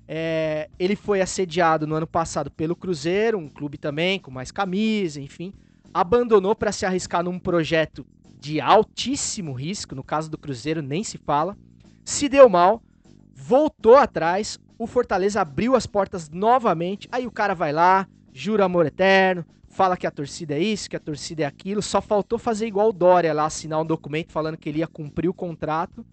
[0.07, 5.21] É, ele foi assediado no ano passado pelo Cruzeiro, um clube também com mais camisa,
[5.21, 5.53] enfim.
[5.93, 8.07] Abandonou para se arriscar num projeto
[8.39, 9.95] de altíssimo risco.
[9.95, 11.57] No caso do Cruzeiro, nem se fala
[12.05, 12.83] se deu mal,
[13.35, 18.87] voltou atrás, o Fortaleza abriu as portas novamente, aí o cara vai lá, jura amor
[18.87, 22.67] eterno, fala que a torcida é isso, que a torcida é aquilo, só faltou fazer
[22.67, 26.05] igual o Dória lá, assinar um documento falando que ele ia cumprir o contrato,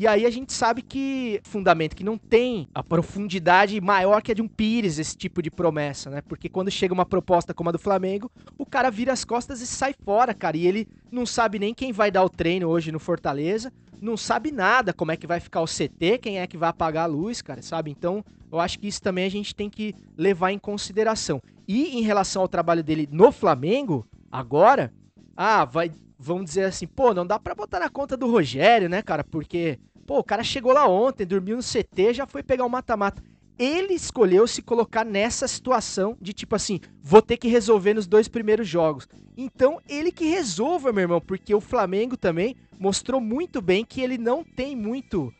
[0.00, 4.34] E aí a gente sabe que fundamento que não tem a profundidade maior que a
[4.34, 6.22] de um Pires, esse tipo de promessa, né?
[6.22, 9.66] Porque quando chega uma proposta como a do Flamengo, o cara vira as costas e
[9.66, 10.56] sai fora, cara.
[10.56, 14.50] E ele não sabe nem quem vai dar o treino hoje no Fortaleza, não sabe
[14.50, 17.42] nada como é que vai ficar o CT, quem é que vai apagar a luz,
[17.42, 17.90] cara, sabe?
[17.90, 21.40] Então, eu acho que isso também a gente tem que levar em consideração.
[21.68, 24.92] E em relação ao trabalho dele no Flamengo, agora,
[25.36, 29.02] ah, vai, vamos dizer assim, pô, não dá pra botar na conta do Rogério, né,
[29.02, 29.22] cara?
[29.22, 29.78] Porque
[30.10, 33.22] Pô, o cara chegou lá ontem, dormiu no CT, já foi pegar o mata-mata.
[33.60, 38.26] Ele escolheu se colocar nessa situação de tipo assim, vou ter que resolver nos dois
[38.26, 39.06] primeiros jogos.
[39.36, 44.16] Então, ele que resolva, meu irmão, porque o Flamengo também mostrou muito bem que ele
[44.16, 45.30] não tem muito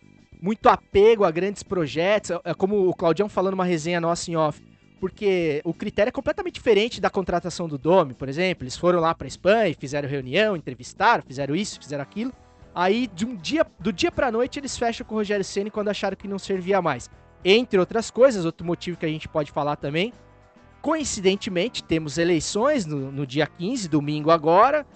[0.43, 2.31] muito apego a grandes projetos.
[2.45, 4.61] É como o Claudião falando uma resenha nossa em off.
[5.01, 8.65] Porque o critério é completamente diferente da contratação do Dome, por exemplo.
[8.65, 12.33] Eles foram lá para Espanha, fizeram reunião, entrevistaram, fizeram isso, fizeram aquilo.
[12.75, 15.89] Aí, de um dia, do dia pra noite, eles fecham com o Rogério Ceni quando
[15.89, 17.09] acharam que não servia mais.
[17.45, 20.13] Entre outras coisas, outro motivo que a gente pode falar também.
[20.83, 24.87] Coincidentemente, temos eleições no, no dia 15, domingo agora.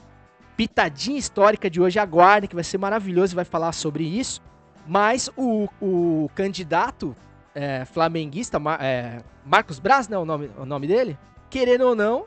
[0.57, 4.41] Pitadinha histórica de hoje, aguardem, que vai ser maravilhoso e vai falar sobre isso.
[4.87, 7.17] Mas o, o candidato
[7.55, 11.19] é, flamenguista, é, Marcos Braz, não é o nome, o nome dele?
[11.49, 12.27] Querendo ou não,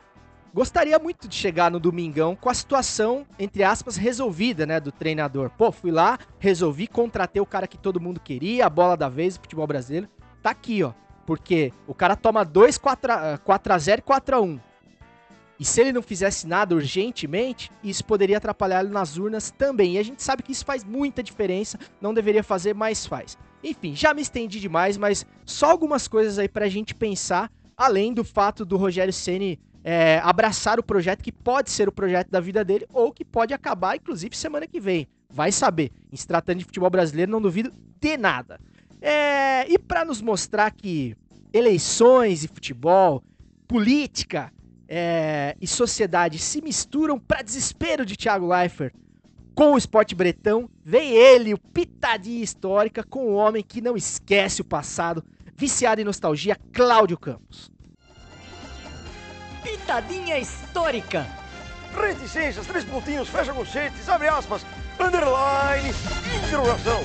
[0.52, 5.50] Gostaria muito de chegar no domingão com a situação, entre aspas, resolvida, né, do treinador.
[5.50, 9.36] Pô, fui lá, resolvi, contratei o cara que todo mundo queria, a bola da vez,
[9.36, 10.08] o futebol brasileiro.
[10.42, 10.92] Tá aqui, ó.
[11.26, 14.60] Porque o cara toma 2, 4 a 0 e 4 a 1.
[15.60, 19.94] E se ele não fizesse nada urgentemente, isso poderia atrapalhar ele nas urnas também.
[19.94, 23.36] E a gente sabe que isso faz muita diferença, não deveria fazer, mas faz.
[23.62, 28.24] Enfim, já me estendi demais, mas só algumas coisas aí pra gente pensar, além do
[28.24, 29.58] fato do Rogério Ceni
[29.90, 33.54] é, abraçar o projeto que pode ser o projeto da vida dele ou que pode
[33.54, 35.08] acabar, inclusive, semana que vem.
[35.30, 35.90] Vai saber.
[36.12, 38.60] Em se tratando de futebol brasileiro, não duvido de nada.
[39.00, 41.16] É, e para nos mostrar que
[41.54, 43.24] eleições e futebol,
[43.66, 44.52] política
[44.86, 48.92] é, e sociedade se misturam para desespero de Thiago Leifert
[49.54, 54.60] com o esporte bretão, vem ele, o Pitadinha Histórica, com o homem que não esquece
[54.60, 55.24] o passado,
[55.56, 57.77] viciado em nostalgia, Cláudio Campos.
[59.88, 61.26] Pitadinha histórica.
[61.98, 64.60] Reticências, três pontinhos, fecha conchetes, abre aspas,
[65.00, 65.94] underline,
[66.44, 67.00] interrogação.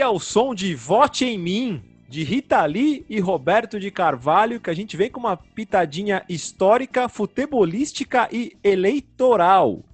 [0.00, 4.74] Ao som de Vote em Mim, de Rita Lee e Roberto de Carvalho, que a
[4.74, 9.84] gente vem com uma pitadinha histórica, futebolística e eleitoral.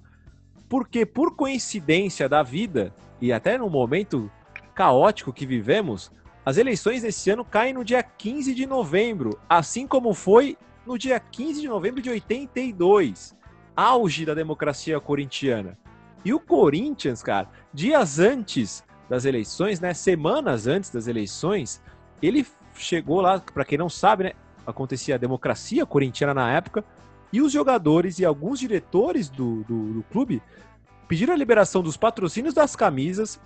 [0.69, 4.31] Porque, por coincidência da vida, e até no momento
[4.73, 6.11] caótico que vivemos,
[6.45, 11.19] as eleições desse ano caem no dia 15 de novembro, assim como foi no dia
[11.19, 13.35] 15 de novembro de 82,
[13.75, 15.77] auge da democracia corintiana.
[16.23, 21.81] E o Corinthians, cara, dias antes das eleições, né, semanas antes das eleições,
[22.21, 24.31] ele chegou lá, para quem não sabe, né,
[24.65, 26.83] acontecia a democracia corintiana na época,
[27.31, 30.41] e os jogadores e alguns diretores do, do, do clube
[31.07, 33.39] pediram a liberação dos patrocínios das camisas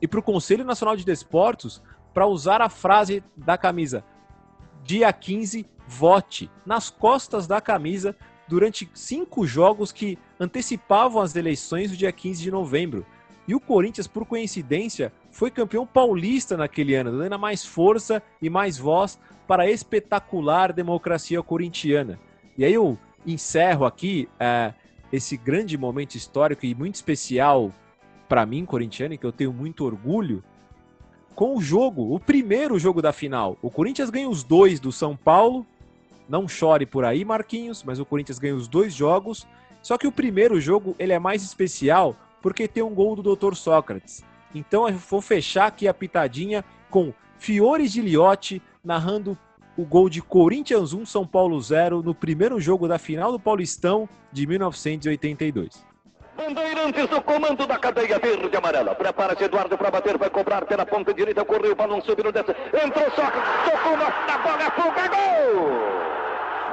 [0.00, 1.82] e para o Conselho Nacional de Desportos
[2.14, 4.04] para usar a frase da camisa
[4.88, 8.16] dia 15, vote, nas costas da camisa
[8.48, 13.04] durante cinco jogos que antecipavam as eleições do dia 15 de novembro.
[13.48, 18.76] E o Corinthians, por coincidência, foi campeão paulista naquele ano, dando mais força e mais
[18.76, 22.20] voz para a espetacular democracia corintiana.
[22.58, 24.74] E aí eu encerro aqui é,
[25.10, 27.72] esse grande momento histórico e muito especial
[28.28, 30.44] para mim, corintiano, que eu tenho muito orgulho,
[31.34, 33.56] com o jogo, o primeiro jogo da final.
[33.62, 35.66] O Corinthians ganha os dois do São Paulo.
[36.28, 39.46] Não chore por aí, Marquinhos, mas o Corinthians ganha os dois jogos.
[39.80, 43.54] Só que o primeiro jogo ele é mais especial porque tem um gol do Dr.
[43.54, 44.24] Sócrates.
[44.54, 49.36] Então eu vou fechar aqui a pitadinha com Fiore Giliotti narrando
[49.76, 54.08] o gol de Corinthians 1 São Paulo 0 no primeiro jogo da final do Paulistão
[54.32, 55.86] de 1982.
[56.36, 58.94] Bandeirantes do comando da cadeia verde e amarela.
[58.94, 62.52] Prepara-se Eduardo para bater, vai cobrar pela ponta direita, correu, balão subiu, desce.
[62.84, 63.30] Entrou só,
[63.64, 65.98] tocou na, bola, fuga, gol!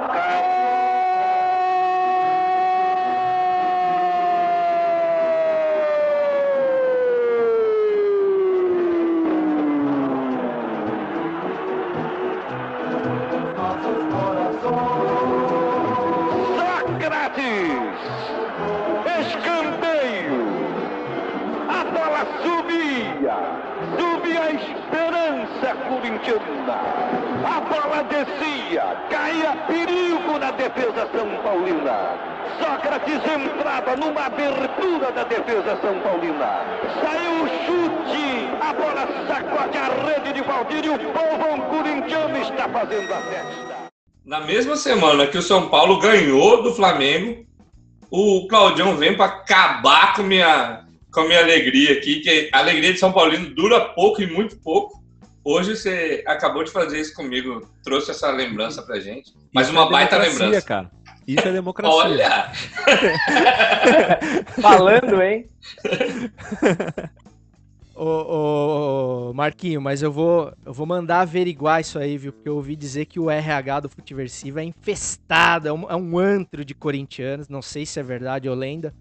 [0.06, 0.95] Gol!
[26.18, 26.80] Corintiana.
[27.44, 32.36] A bola descia, caía perigo na defesa São Paulina.
[32.58, 36.64] Sócrates entrava numa abertura da defesa São Paulina.
[37.02, 42.68] Saiu o chute, a bola sacode a rede de Valdir e o povo corintiano está
[42.68, 43.76] fazendo a festa.
[44.24, 47.44] Na mesma semana que o São Paulo ganhou do Flamengo,
[48.10, 52.98] o Claudião vem para acabar com minha, com minha alegria aqui, que a alegria de
[52.98, 55.05] São Paulino dura pouco e muito pouco.
[55.48, 59.32] Hoje você acabou de fazer isso comigo, trouxe essa lembrança pra gente.
[59.54, 60.66] Mas Isso uma é baita democracia, lembrança.
[60.66, 60.90] cara.
[61.24, 61.96] Isso é democracia.
[61.96, 62.52] Olha!
[64.60, 65.48] Falando, hein?
[67.94, 72.32] Ô, ô, ô, Marquinho, mas eu vou, eu vou mandar averiguar isso aí, viu?
[72.32, 76.18] Porque eu ouvi dizer que o RH do Futiversivo é infestado, é um, é um
[76.18, 77.48] antro de corintianos.
[77.48, 78.92] Não sei se é verdade ou lenda,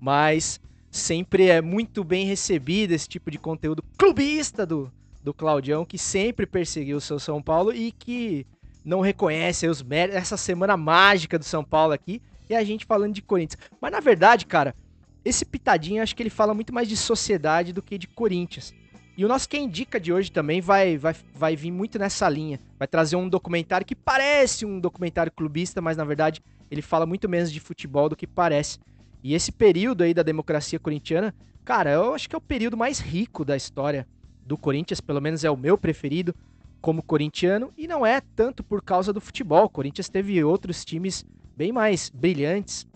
[0.00, 4.90] mas sempre é muito bem recebido esse tipo de conteúdo clubista do,
[5.22, 8.46] do Claudião, que sempre perseguiu o seu São Paulo e que
[8.84, 10.20] não reconhece os méritos.
[10.20, 13.60] Essa semana mágica do São Paulo aqui e a gente falando de Corinthians.
[13.80, 14.74] Mas na verdade, cara,
[15.24, 18.72] esse pitadinho acho que ele fala muito mais de sociedade do que de Corinthians.
[19.16, 22.60] E o nosso Quem Indica de hoje também vai, vai, vai vir muito nessa linha.
[22.78, 27.28] Vai trazer um documentário que parece um documentário clubista, mas na verdade ele fala muito
[27.28, 28.78] menos de futebol do que parece.
[29.22, 33.00] E esse período aí da democracia corintiana, cara, eu acho que é o período mais
[33.00, 34.06] rico da história
[34.48, 36.34] do Corinthians, pelo menos é o meu preferido
[36.80, 39.66] como corintiano, e não é tanto por causa do futebol.
[39.66, 42.86] O Corinthians teve outros times bem mais brilhantes,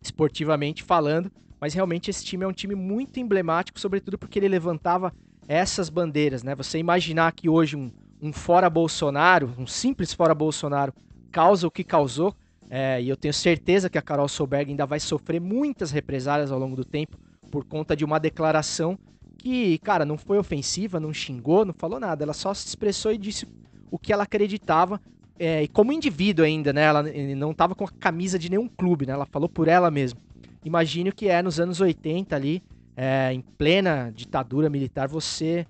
[0.00, 1.30] esportivamente falando,
[1.60, 5.12] mas realmente esse time é um time muito emblemático, sobretudo porque ele levantava
[5.46, 6.54] essas bandeiras, né?
[6.54, 7.90] Você imaginar que hoje um,
[8.22, 10.94] um fora Bolsonaro, um simples fora Bolsonaro,
[11.30, 12.34] causa o que causou,
[12.70, 16.58] é, e eu tenho certeza que a Carol Solberg ainda vai sofrer muitas represálias ao
[16.58, 17.18] longo do tempo
[17.50, 18.98] por conta de uma declaração
[19.38, 23.18] que, cara, não foi ofensiva, não xingou, não falou nada, ela só se expressou e
[23.18, 23.46] disse
[23.90, 25.00] o que ela acreditava,
[25.38, 26.82] é, e como indivíduo ainda, né?
[26.82, 27.02] Ela
[27.36, 29.12] não estava com a camisa de nenhum clube, né?
[29.12, 30.18] Ela falou por ela mesma.
[30.64, 32.62] Imagine o que é nos anos 80 ali,
[32.96, 35.66] é, em plena ditadura militar, você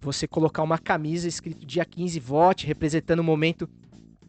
[0.00, 3.68] você colocar uma camisa escrito dia 15 vote, representando o momento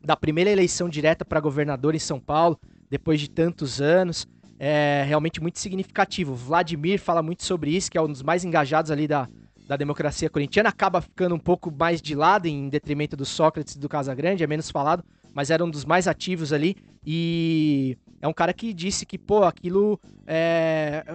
[0.03, 2.59] da primeira eleição direta para governador em São Paulo,
[2.89, 4.25] depois de tantos anos.
[4.59, 6.33] É realmente muito significativo.
[6.33, 9.27] Vladimir fala muito sobre isso, que é um dos mais engajados ali da,
[9.67, 10.69] da democracia corintiana.
[10.69, 14.47] Acaba ficando um pouco mais de lado em detrimento do Sócrates e do Casagrande, é
[14.47, 16.75] menos falado, mas era um dos mais ativos ali.
[17.05, 21.05] E é um cara que disse que, pô, aquilo é,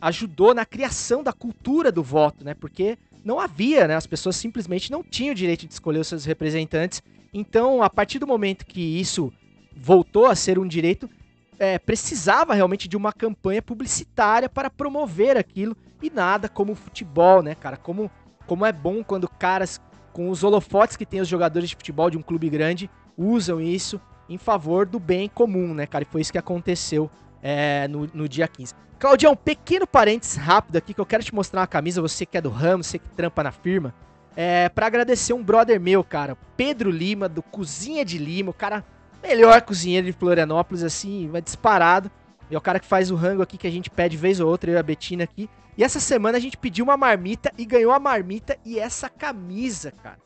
[0.00, 2.54] ajudou na criação da cultura do voto, né?
[2.54, 3.96] Porque não havia, né?
[3.96, 7.02] As pessoas simplesmente não tinham o direito de escolher os seus representantes.
[7.34, 9.32] Então, a partir do momento que isso
[9.76, 11.10] voltou a ser um direito,
[11.58, 17.54] é, precisava realmente de uma campanha publicitária para promover aquilo e nada como futebol, né,
[17.54, 17.76] cara?
[17.76, 18.10] Como,
[18.46, 19.80] como é bom quando caras
[20.12, 24.00] com os holofotes que tem os jogadores de futebol de um clube grande usam isso
[24.28, 26.04] em favor do bem comum, né, cara?
[26.04, 27.10] E foi isso que aconteceu
[27.42, 28.74] é, no, no dia 15.
[28.98, 32.38] Claudião, um pequeno parênteses rápido aqui que eu quero te mostrar uma camisa, você que
[32.38, 33.94] é do ramo, você que trampa na firma,
[34.34, 38.84] é, para agradecer um brother meu, cara, Pedro Lima, do Cozinha de Lima, o cara
[39.26, 42.10] melhor cozinheiro de Florianópolis, assim, vai disparado.
[42.50, 44.48] E é o cara que faz o rango aqui que a gente pede vez ou
[44.48, 45.50] outra, eu e a Betina aqui.
[45.76, 49.90] E essa semana a gente pediu uma marmita e ganhou a marmita e essa camisa,
[49.90, 50.18] cara,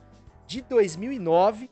[0.47, 1.71] de 2009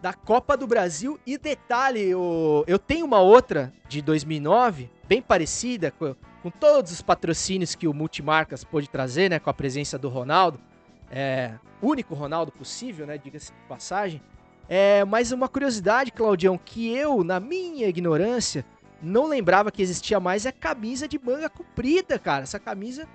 [0.00, 1.18] da Copa do Brasil.
[1.26, 7.02] E detalhe, eu, eu tenho uma outra de 2009, bem parecida, com, com todos os
[7.02, 10.60] patrocínios que o Multimarcas pôde trazer, né, com a presença do Ronaldo.
[11.10, 14.22] É, único Ronaldo possível, né, diga-se de passagem.
[14.68, 18.64] É, mas uma curiosidade, Claudião, que eu, na minha ignorância,
[19.00, 22.42] não lembrava que existia mais é camisa de manga comprida, cara.
[22.42, 23.08] Essa camisa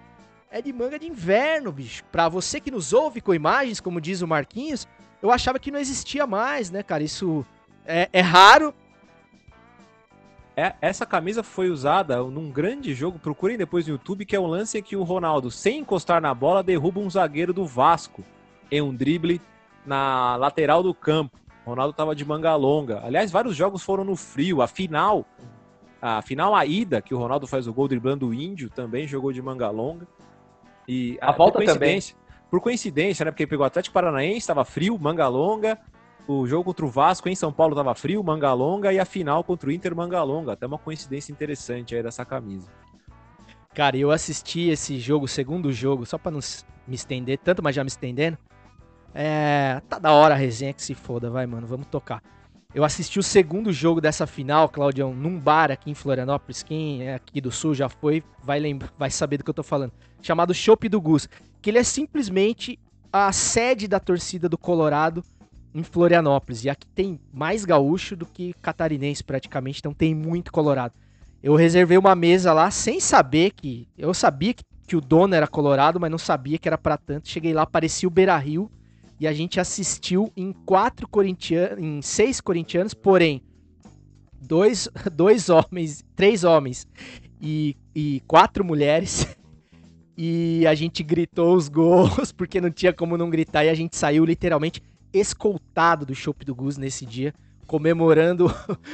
[0.50, 2.04] é de manga de inverno, bicho.
[2.12, 4.88] Pra você que nos ouve com imagens, como diz o Marquinhos,
[5.22, 7.04] eu achava que não existia mais, né, cara?
[7.04, 7.46] Isso
[7.86, 8.74] é, é raro.
[10.56, 14.46] É, essa camisa foi usada num grande jogo, procurem depois no YouTube, que é o
[14.46, 18.24] lance em que o Ronaldo, sem encostar na bola, derruba um zagueiro do Vasco
[18.72, 19.42] em um drible
[19.86, 21.43] na lateral do campo.
[21.66, 23.02] Ronaldo tava de manga longa.
[23.04, 24.62] Aliás, vários jogos foram no frio.
[24.62, 25.26] A final,
[26.02, 29.32] a final a ida, que o Ronaldo faz o gol driblando o Índio, também jogou
[29.32, 30.08] de manga longa.
[30.88, 32.16] E A volta por coincidência,
[32.50, 33.32] Por coincidência, né?
[33.32, 35.80] Porque pegou o Atlético Paranaense, estava frio, manga longa.
[36.28, 38.92] O jogo contra o Vasco em São Paulo tava frio, manga longa.
[38.92, 40.54] E a final contra o Inter, manga longa.
[40.54, 42.70] Até uma coincidência interessante aí dessa camisa.
[43.74, 46.40] Cara, eu assisti esse jogo, o segundo jogo, só pra não
[46.88, 48.38] me estender tanto, mas já me estendendo.
[49.14, 49.82] É.
[49.88, 52.22] Tá da hora a resenha que se foda, vai, mano, vamos tocar.
[52.74, 56.64] Eu assisti o segundo jogo dessa final, Claudião, num bar aqui em Florianópolis.
[56.64, 59.62] Quem é aqui do sul já foi, vai lembrar, vai saber do que eu tô
[59.62, 59.92] falando.
[60.22, 61.30] Chamado Chopp do Gus.
[61.62, 62.80] Que ele é simplesmente
[63.12, 65.24] a sede da torcida do Colorado
[65.74, 66.64] em Florianópolis.
[66.64, 70.96] E aqui tem mais gaúcho do que catarinense praticamente, então tem muito Colorado.
[71.44, 73.88] Eu reservei uma mesa lá sem saber que.
[73.96, 77.28] Eu sabia que, que o dono era Colorado, mas não sabia que era pra tanto.
[77.28, 78.72] Cheguei lá, parecia o Beira Rio.
[79.24, 81.82] E a gente assistiu em quatro corintianos.
[81.82, 83.42] Em seis corintianos, porém.
[84.38, 86.86] Dois, dois homens, três homens
[87.42, 89.26] e, e quatro mulheres.
[90.16, 93.66] E a gente gritou os gols, porque não tinha como não gritar.
[93.66, 94.80] E a gente saiu literalmente
[95.12, 97.34] escoltado do Chopp do Gus nesse dia,
[97.66, 98.46] comemorando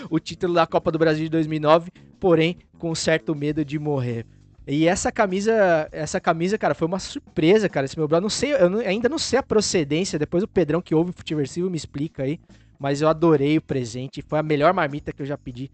[0.09, 4.25] o título da Copa do Brasil de 2009, porém com certo medo de morrer.
[4.72, 7.86] E essa camisa, essa camisa, cara, foi uma surpresa, cara.
[7.86, 10.20] Esse meu brother, não sei, eu não- ainda não sei a procedência.
[10.20, 12.39] Depois o Pedrão que ouve o Futiversivo me explica aí.
[12.80, 14.22] Mas eu adorei o presente.
[14.22, 15.72] Foi a melhor marmita que eu já pedi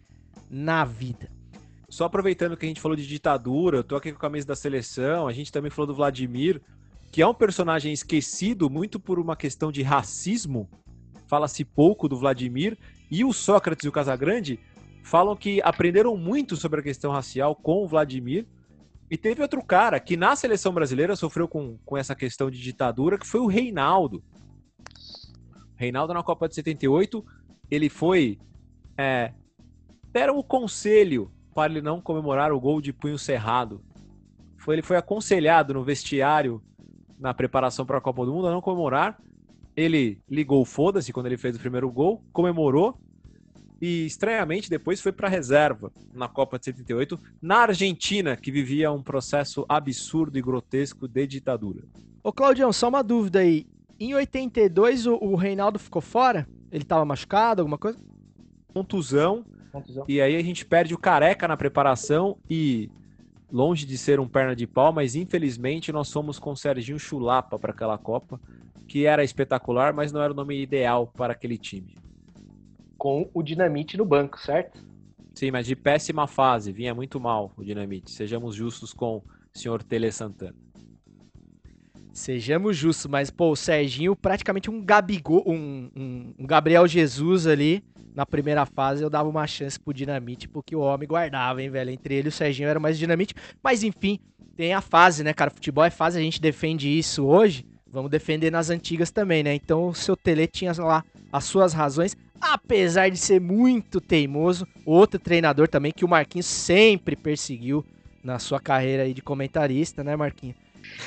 [0.50, 1.30] na vida.
[1.90, 4.56] Só aproveitando que a gente falou de ditadura, eu tô aqui com a camisa da
[4.56, 6.62] seleção, a gente também falou do Vladimir,
[7.12, 10.70] que é um personagem esquecido muito por uma questão de racismo.
[11.28, 12.78] Fala-se pouco do Vladimir.
[13.12, 14.58] E o Sócrates e o Casagrande
[15.04, 18.46] falam que aprenderam muito sobre a questão racial com o Vladimir.
[19.10, 23.18] E teve outro cara que na seleção brasileira sofreu com, com essa questão de ditadura,
[23.18, 24.24] que foi o Reinaldo.
[25.76, 27.24] Reinaldo na Copa de 78,
[27.70, 28.40] ele foi.
[28.98, 29.34] É,
[30.12, 33.84] deram o conselho para ele não comemorar o gol de punho cerrado.
[34.58, 36.62] Foi, ele foi aconselhado no vestiário
[37.20, 39.22] na preparação para a Copa do Mundo a não comemorar.
[39.76, 42.98] Ele ligou foda-se quando ele fez o primeiro gol, comemorou
[43.82, 49.02] e estranhamente depois foi para reserva na Copa de 78 na Argentina, que vivia um
[49.04, 51.84] processo absurdo e grotesco de ditadura.
[52.24, 53.68] Ô Claudião, só uma dúvida aí.
[54.00, 56.48] Em 82 o, o Reinaldo ficou fora?
[56.72, 58.00] Ele tava machucado, alguma coisa?
[58.74, 59.46] Contusão,
[60.08, 62.90] E aí a gente perde o careca na preparação e
[63.52, 67.60] longe de ser um perna de pau, mas infelizmente nós fomos com o Serginho Chulapa
[67.60, 68.40] para aquela Copa,
[68.88, 71.96] que era espetacular, mas não era o nome ideal para aquele time.
[73.06, 74.84] Com o Dinamite no banco, certo?
[75.36, 78.10] Sim, mas de péssima fase, vinha muito mal o Dinamite.
[78.10, 80.56] Sejamos justos com o senhor Tele Santana.
[82.12, 87.84] Sejamos justos, mas, pô, o Serginho praticamente um Gabigol, um, um- um Gabriel Jesus ali.
[88.16, 91.92] Na primeira fase eu dava uma chance pro Dinamite, porque o homem guardava, hein, velho?
[91.92, 93.36] Entre ele e o Serginho era mais Dinamite.
[93.64, 94.18] Mas enfim,
[94.58, 95.52] tem a fase, né, cara?
[95.52, 97.68] Futebol é fase, a gente defende isso hoje.
[97.86, 99.54] Vamos defender nas antigas também, né?
[99.54, 102.18] Então o seu Tele tinha lá as suas razões.
[102.40, 107.86] Apesar de ser muito teimoso, outro treinador também que o Marquinhos sempre perseguiu
[108.24, 110.58] na sua carreira aí de comentarista, né, Marquinhos?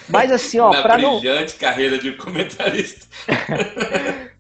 [0.09, 1.21] Mas assim, ó, Na pra não.
[1.21, 3.07] brilhante carreira de comentarista.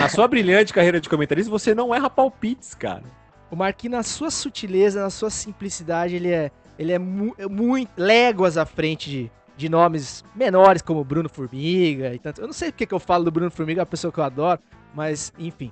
[0.00, 3.04] Na sua brilhante carreira de comentarista, você não erra palpites, cara.
[3.50, 8.56] O Marquinhos, na sua sutileza, na sua simplicidade, ele é, ele é mu muito léguas
[8.56, 12.40] à frente de, de nomes menores como Bruno Formiga e tanto.
[12.40, 14.24] Eu não sei porque que eu falo do Bruno Formiga, é uma pessoa que eu
[14.24, 14.60] adoro,
[14.94, 15.70] mas enfim.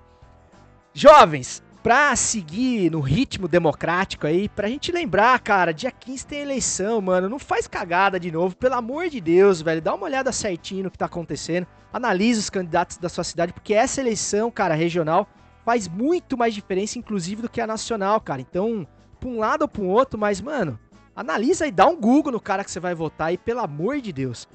[0.94, 7.00] Jovens, pra seguir no ritmo democrático aí, pra gente lembrar, cara, dia 15 tem eleição,
[7.00, 7.30] mano.
[7.30, 9.80] Não faz cagada de novo, pelo amor de Deus, velho.
[9.80, 11.66] Dá uma olhada certinho no que tá acontecendo.
[11.90, 15.26] Analise os candidatos da sua cidade, porque essa eleição, cara, regional,
[15.64, 18.42] faz muito mais diferença, inclusive, do que a nacional, cara.
[18.42, 18.86] Então,
[19.18, 20.78] pra um lado ou pra um outro, mas, mano,
[21.16, 24.12] analisa e dá um Google no cara que você vai votar aí, pelo amor de
[24.12, 24.46] Deus.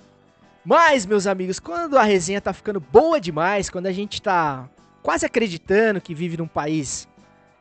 [0.64, 4.70] Mas, meus amigos, quando a resenha tá ficando boa demais, quando a gente tá
[5.02, 7.08] quase acreditando que vive num país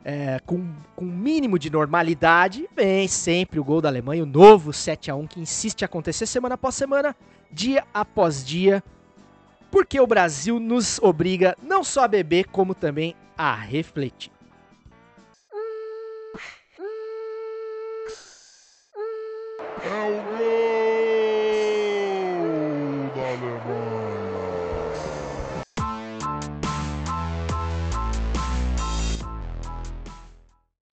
[0.03, 4.71] é, com, com um mínimo de normalidade, vem sempre o gol da Alemanha, o novo
[4.71, 7.15] 7 a 1 que insiste em acontecer semana após semana,
[7.51, 8.83] dia após dia,
[9.69, 14.31] porque o Brasil nos obriga não só a beber, como também a refletir.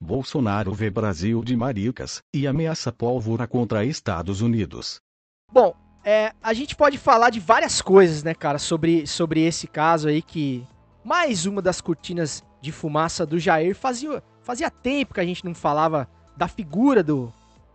[0.04, 5.00] Bolsonaro vê Brasil de maricas e ameaça pólvora contra Estados Unidos.
[5.50, 5.74] Bom,
[6.04, 10.20] é, a gente pode falar de várias coisas, né, cara, sobre, sobre esse caso aí
[10.20, 10.62] que
[11.02, 15.54] mais uma das cortinas de fumaça do Jair fazia, fazia tempo que a gente não
[15.54, 17.32] falava da figura do,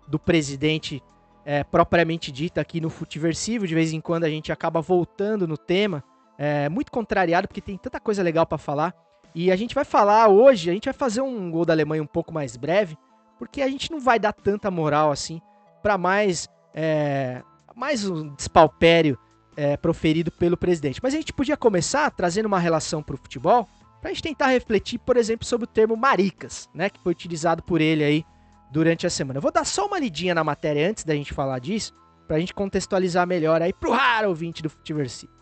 [0.08, 1.02] do presidente
[1.44, 3.68] é, propriamente dita aqui no Futiversivo.
[3.68, 6.04] De vez em quando a gente acaba voltando no tema,
[6.38, 8.94] é, muito contrariado porque tem tanta coisa legal pra falar.
[9.34, 12.08] E a gente vai falar hoje, a gente vai fazer um gol da Alemanha um
[12.08, 12.98] pouco mais breve,
[13.38, 15.40] porque a gente não vai dar tanta moral assim
[15.82, 17.42] pra mais é,
[17.76, 19.18] mais um despalpério
[19.56, 21.00] é, proferido pelo presidente.
[21.02, 23.68] Mas a gente podia começar trazendo uma relação pro futebol,
[24.02, 27.82] pra gente tentar refletir, por exemplo, sobre o termo maricas, né, que foi utilizado por
[27.82, 28.26] ele aí
[28.72, 29.38] durante a semana.
[29.38, 31.94] Eu vou dar só uma lidinha na matéria antes da gente falar disso,
[32.28, 35.39] pra gente contextualizar melhor aí pro raro ouvinte do Futiversivo.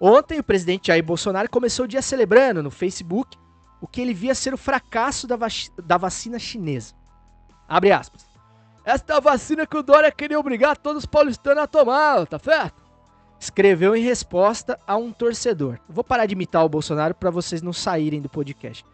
[0.00, 3.36] Ontem, o presidente Jair Bolsonaro começou o dia celebrando no Facebook
[3.80, 6.94] o que ele via ser o fracasso da, vaci- da vacina chinesa.
[7.68, 8.26] Abre aspas.
[8.84, 12.84] Esta vacina que o Dória queria obrigar todos os paulistanos a tomar, tá certo?
[13.40, 15.78] Escreveu em resposta a um torcedor.
[15.88, 18.84] Vou parar de imitar o Bolsonaro para vocês não saírem do podcast.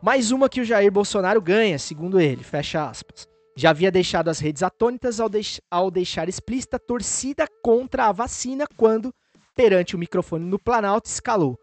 [0.00, 3.26] Mais uma que o Jair Bolsonaro ganha, segundo ele, fecha aspas.
[3.56, 8.12] Já havia deixado as redes atônitas ao, deix- ao deixar explícita a torcida contra a
[8.12, 9.12] vacina quando,
[9.54, 11.58] perante o microfone no Planalto, escalou.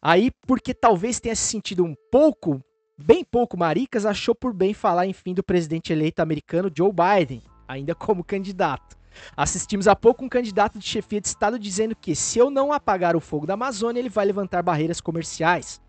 [0.00, 2.62] Aí, porque talvez tenha se sentido um pouco,
[2.98, 7.94] bem pouco maricas, achou por bem falar, enfim, do presidente eleito americano Joe Biden, ainda
[7.96, 8.96] como candidato.
[9.36, 13.16] Assistimos há pouco um candidato de chefia de estado dizendo que se eu não apagar
[13.16, 15.80] o fogo da Amazônia, ele vai levantar barreiras comerciais,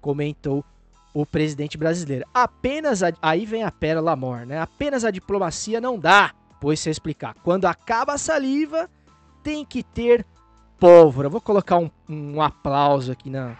[0.00, 0.64] comentou
[1.12, 2.26] o presidente brasileiro.
[2.32, 4.60] Apenas a, aí vem a pérola amor, né?
[4.60, 6.34] Apenas a diplomacia não dá.
[6.60, 8.88] Pois se eu explicar, quando acaba a saliva,
[9.42, 10.26] tem que ter
[10.78, 11.28] pólvora.
[11.28, 13.56] Vou colocar um, um aplauso aqui na,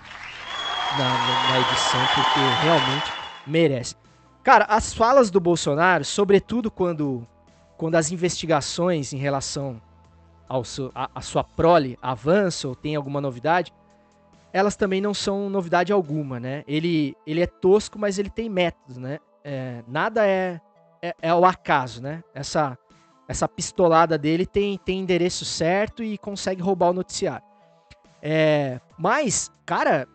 [0.98, 3.12] na, na edição, porque realmente
[3.46, 3.94] merece.
[4.42, 7.26] Cara, as falas do Bolsonaro, sobretudo quando,
[7.76, 9.80] quando as investigações em relação
[10.48, 10.62] ao
[10.94, 13.72] a, a sua prole avançam ou tem alguma novidade,
[14.52, 16.64] elas também não são novidade alguma, né?
[16.66, 19.18] Ele, ele é tosco, mas ele tem métodos, né?
[19.44, 20.60] É, nada é,
[21.02, 22.22] é, é o acaso, né?
[22.34, 22.78] Essa,
[23.28, 27.44] essa pistolada dele tem, tem endereço certo e consegue roubar o noticiário.
[28.22, 30.06] É, mas, cara,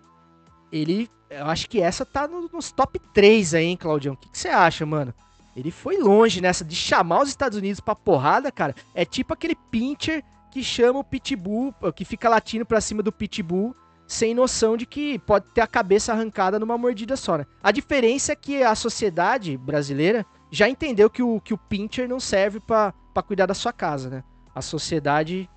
[0.72, 1.10] ele.
[1.30, 4.16] Eu acho que essa tá no- nos top 3 aí, hein, Claudião?
[4.16, 5.14] O que que você acha, mano?
[5.56, 8.76] Ele foi longe nessa de chamar os Estados Unidos pra porrada, cara.
[8.94, 13.74] É tipo aquele pincher que chama o Pitbull, que fica latindo pra cima do Pitbull,
[14.06, 17.46] sem noção de que pode ter a cabeça arrancada numa mordida só, né?
[17.64, 22.20] A diferença é que a sociedade brasileira já entendeu que o, que o pincher não
[22.20, 22.94] serve pra
[23.26, 24.24] cuidar da sua casa, né?
[24.54, 25.50] A sociedade,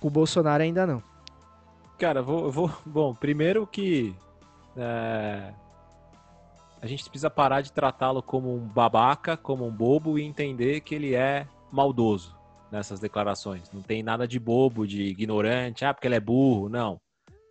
[0.00, 1.02] com o Bolsonaro ainda não.
[1.98, 2.70] Cara, vou, vou.
[2.86, 4.14] Bom, primeiro que.
[4.76, 5.52] é,
[6.80, 10.94] a gente precisa parar de tratá-lo como um babaca, como um bobo e entender que
[10.94, 12.36] ele é maldoso
[12.70, 13.72] nessas declarações.
[13.72, 16.68] Não tem nada de bobo, de ignorante, ah, porque ele é burro.
[16.68, 17.00] Não.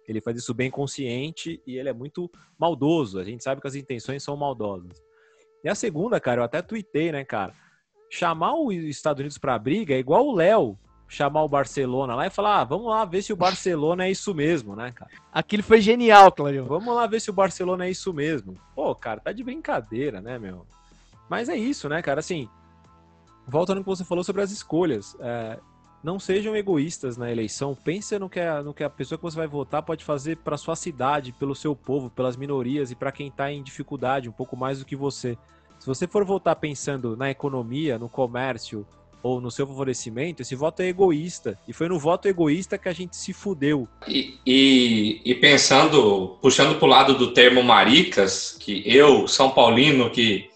[0.07, 3.19] Ele faz isso bem consciente e ele é muito maldoso.
[3.19, 5.04] A gente sabe que as intenções são maldosas.
[5.65, 7.51] E a segunda, cara, eu até tuitei, né, cara?
[8.07, 12.29] Chamar os Estados Unidos pra briga é igual o Léo chamar o Barcelona lá e
[12.29, 15.09] falar, ah, vamos lá ver se o Barcelona é isso mesmo, né, cara?
[15.33, 16.65] Aquilo foi genial, Claudio.
[16.65, 18.55] Vamos lá ver se o Barcelona é isso mesmo.
[18.75, 20.67] Pô, cara, tá de brincadeira, né, meu?
[21.27, 22.19] Mas é isso, né, cara?
[22.19, 22.47] Assim,
[23.47, 25.17] voltando no que você falou sobre as escolhas.
[25.19, 25.59] é,
[26.03, 27.73] não sejam egoístas na eleição.
[27.73, 30.55] Pensa no que, a, no que a pessoa que você vai votar pode fazer para
[30.55, 34.55] sua cidade, pelo seu povo, pelas minorias e para quem tá em dificuldade, um pouco
[34.55, 35.35] mais do que você.
[35.79, 38.85] Se você for votar pensando na economia, no comércio
[39.21, 41.57] ou no seu favorecimento, esse voto é egoísta.
[41.67, 43.87] E foi no voto egoísta que a gente se fudeu.
[44.07, 50.11] E, e, e pensando, puxando para o lado do termo maricas, que eu, São Paulino,
[50.11, 50.47] que,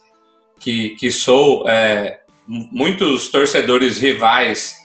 [0.59, 4.75] que, que sou, é, muitos torcedores rivais,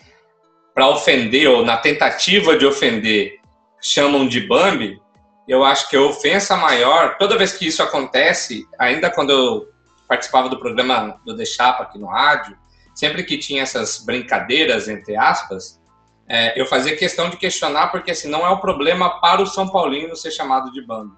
[0.74, 3.39] para ofender, ou na tentativa de ofender,
[3.80, 4.99] chamam de Bambi,
[5.47, 9.74] eu acho que a ofensa maior, toda vez que isso acontece, ainda quando eu
[10.09, 12.57] participava do programa do The Chapa aqui no rádio,
[12.95, 15.81] sempre que tinha essas brincadeiras, entre aspas,
[16.27, 19.69] é, eu fazia questão de questionar, porque assim, não é o problema para o São
[19.69, 21.17] Paulino ser chamado de bando.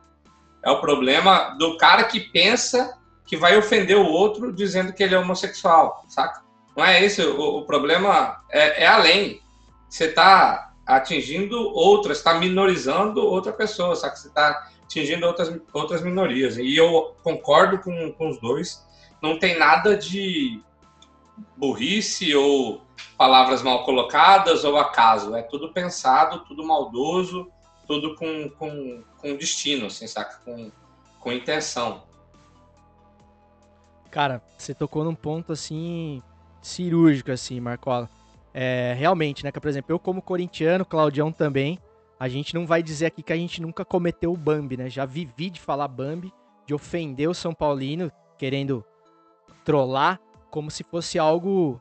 [0.65, 5.15] É o problema do cara que pensa que vai ofender o outro dizendo que ele
[5.15, 6.43] é homossexual, saca?
[6.77, 9.41] Não é esse, o, o problema é, é além.
[9.89, 14.17] Você está atingindo outras, está minorizando outra pessoa, saca?
[14.17, 16.57] Você está atingindo outras, outras minorias.
[16.57, 18.87] E eu concordo com, com os dois.
[19.21, 20.61] Não tem nada de
[21.57, 22.81] burrice ou
[23.19, 25.35] palavras mal colocadas ou acaso.
[25.35, 27.51] É tudo pensado, tudo maldoso,
[27.87, 30.41] tudo com, com, com destino, assim, saca?
[30.45, 30.71] Com,
[31.21, 32.05] com intenção.
[34.11, 36.23] Cara, você tocou num ponto assim
[36.63, 38.09] cirúrgico assim, Marcola.
[38.55, 41.79] É, realmente, né, que por exemplo, eu como corintiano, Claudião também,
[42.19, 44.89] a gente não vai dizer aqui que a gente nunca cometeu o Bambi, né?
[44.89, 46.33] Já vivi de falar Bambi,
[46.65, 48.85] de ofender o São Paulino, querendo
[49.65, 51.81] trollar como se fosse algo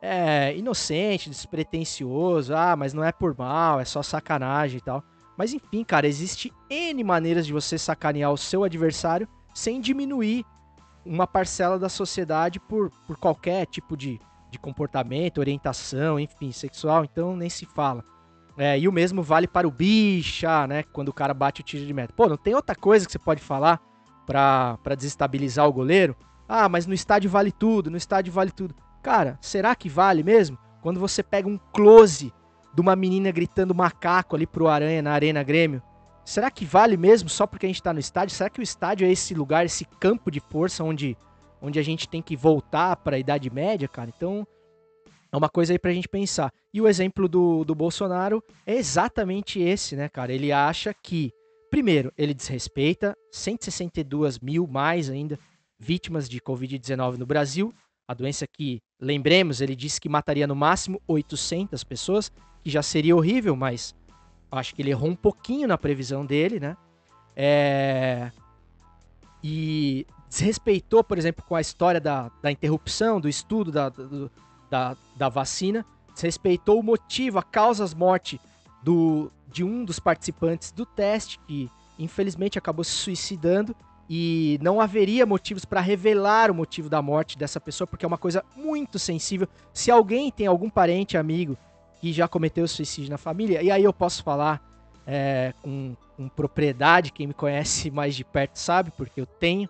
[0.00, 5.02] é, inocente, despretensioso, ah, mas não é por mal, é só sacanagem e tal.
[5.36, 10.44] Mas enfim, cara, existe N maneiras de você sacanear o seu adversário sem diminuir
[11.04, 14.20] uma parcela da sociedade por, por qualquer tipo de,
[14.50, 18.04] de comportamento, orientação, enfim, sexual, então nem se fala.
[18.56, 20.84] É, e o mesmo vale para o bicha, né?
[20.84, 22.12] Quando o cara bate o tiro de meta.
[22.14, 23.80] Pô, não tem outra coisa que você pode falar
[24.26, 26.16] pra desestabilizar o goleiro?
[26.48, 28.74] Ah, mas no estádio vale tudo, no estádio vale tudo.
[29.02, 30.56] Cara, será que vale mesmo?
[30.82, 32.32] Quando você pega um close
[32.74, 35.82] de uma menina gritando macaco ali pro Aranha na Arena Grêmio.
[36.24, 38.34] Será que vale mesmo só porque a gente tá no estádio?
[38.34, 41.16] Será que o estádio é esse lugar, esse campo de força onde,
[41.60, 44.10] onde a gente tem que voltar para a Idade Média, cara?
[44.14, 44.46] Então,
[45.34, 46.52] é uma coisa aí pra gente pensar.
[46.72, 50.32] E o exemplo do, do Bolsonaro é exatamente esse, né, cara?
[50.32, 51.32] Ele acha que,
[51.68, 55.36] primeiro, ele desrespeita 162 mil mais ainda
[55.76, 57.74] vítimas de Covid-19 no Brasil.
[58.06, 62.30] A doença que, lembremos, ele disse que mataria no máximo 800 pessoas,
[62.62, 63.92] que já seria horrível, mas
[64.52, 66.76] acho que ele errou um pouquinho na previsão dele, né?
[67.34, 68.30] É...
[69.42, 74.30] E desrespeitou, por exemplo, com a história da, da interrupção do estudo da, do,
[74.74, 78.40] da, da vacina, desrespeitou o motivo, a causa das mortes
[78.82, 83.74] do, de um dos participantes do teste, que infelizmente acabou se suicidando,
[84.10, 88.18] e não haveria motivos para revelar o motivo da morte dessa pessoa, porque é uma
[88.18, 89.48] coisa muito sensível.
[89.72, 91.56] Se alguém tem algum parente, amigo,
[92.00, 94.60] que já cometeu suicídio na família, e aí eu posso falar
[95.06, 99.68] é, com, com propriedade, quem me conhece mais de perto sabe, porque eu tenho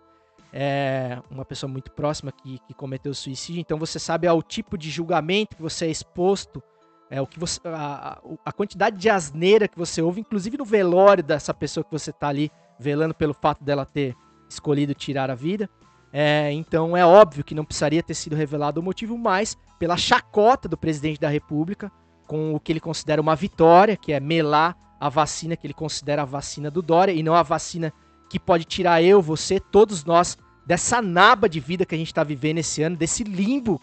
[0.57, 4.89] é, uma pessoa muito próxima que, que cometeu suicídio, então você sabe ao tipo de
[4.89, 6.63] julgamento que você é exposto,
[7.11, 11.25] é, o que você, a, a quantidade de asneira que você ouve, inclusive no velório
[11.25, 14.15] dessa pessoa que você está ali velando pelo fato dela ter
[14.49, 15.69] escolhido tirar a vida.
[16.13, 20.69] É, então é óbvio que não precisaria ter sido revelado o motivo, mas pela chacota
[20.69, 21.91] do presidente da República,
[22.29, 26.23] com o que ele considera uma vitória, que é melar a vacina que ele considera
[26.23, 27.93] a vacina do Dória e não a vacina
[28.29, 32.25] que pode tirar eu, você, todos nós dessa naba de vida que a gente está
[32.25, 33.81] vivendo esse ano, desse limbo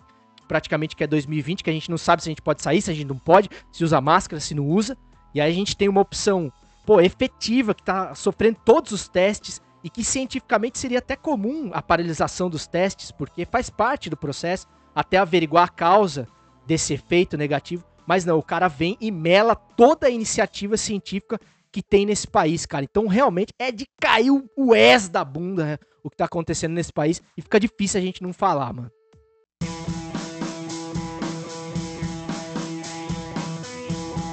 [0.52, 2.92] praticamente que é 2020, que a gente não sabe se a gente pode sair, se
[2.92, 4.98] a gente não pode, se usa máscara, se não usa.
[5.34, 6.52] E aí a gente tem uma opção,
[6.86, 11.82] pô, efetiva, que está sofrendo todos os testes e que cientificamente seria até comum a
[11.82, 16.28] paralisação dos testes, porque faz parte do processo até averiguar a causa
[16.68, 17.86] desse efeito negativo.
[18.06, 21.39] Mas não, o cara vem e mela toda a iniciativa científica
[21.72, 22.84] que tem nesse país, cara.
[22.84, 26.91] Então, realmente, é de cair o S da bunda né, o que tá acontecendo nesse
[26.91, 28.91] país e fica difícil a gente não falar, mano.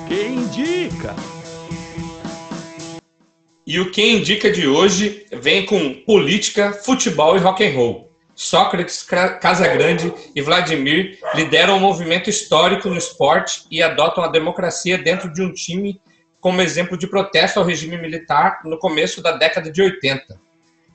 [0.09, 1.14] Quem indica?
[3.66, 8.11] E o Quem Indica de hoje vem com política, futebol e rock and roll.
[8.34, 15.30] Sócrates, Casagrande e Vladimir lideram um movimento histórico no esporte e adotam a democracia dentro
[15.30, 16.01] de um time
[16.41, 20.41] como exemplo de protesto ao regime militar no começo da década de 80.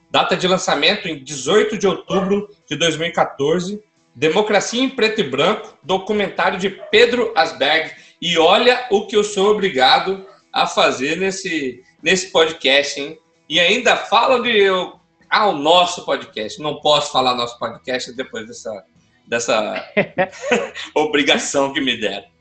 [0.09, 3.83] Data de lançamento em 18 de outubro de 2014.
[4.15, 7.91] Democracia em Preto e Branco, documentário de Pedro Asberg.
[8.21, 13.17] E olha o que eu sou obrigado a fazer nesse, nesse podcast, hein?
[13.49, 16.61] E ainda fala de eu, ah, o nosso podcast.
[16.61, 18.85] Não posso falar nosso podcast depois dessa,
[19.27, 19.83] dessa
[20.93, 22.32] obrigação que me deram.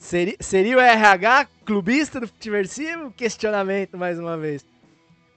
[0.00, 3.10] Seria, seria o RH clubista do Futiversivo?
[3.10, 4.64] Questionamento mais uma vez.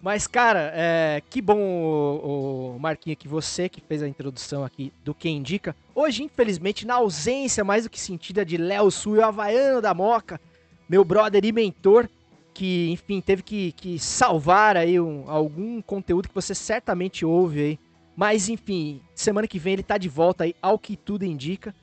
[0.01, 4.91] Mas, cara, é, que bom, o, o Marquinho, que você que fez a introdução aqui
[5.03, 5.75] do Quem Indica.
[5.93, 10.39] Hoje, infelizmente, na ausência mais do que sentida de Léo Sul, o Havaiano da Moca,
[10.87, 12.07] meu brother e mentor,
[12.53, 17.79] que, enfim, teve que, que salvar aí um, algum conteúdo que você certamente ouve aí.
[18.15, 21.75] Mas, enfim, semana que vem ele tá de volta aí, ao que tudo indica.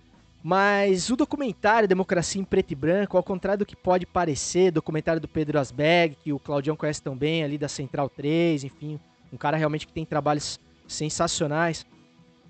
[0.43, 5.21] Mas o documentário Democracia em Preto e Branco, ao contrário do que pode parecer, documentário
[5.21, 8.99] do Pedro Asberg, que o Claudião conhece tão bem, ali da Central 3, enfim,
[9.31, 11.85] um cara realmente que tem trabalhos sensacionais.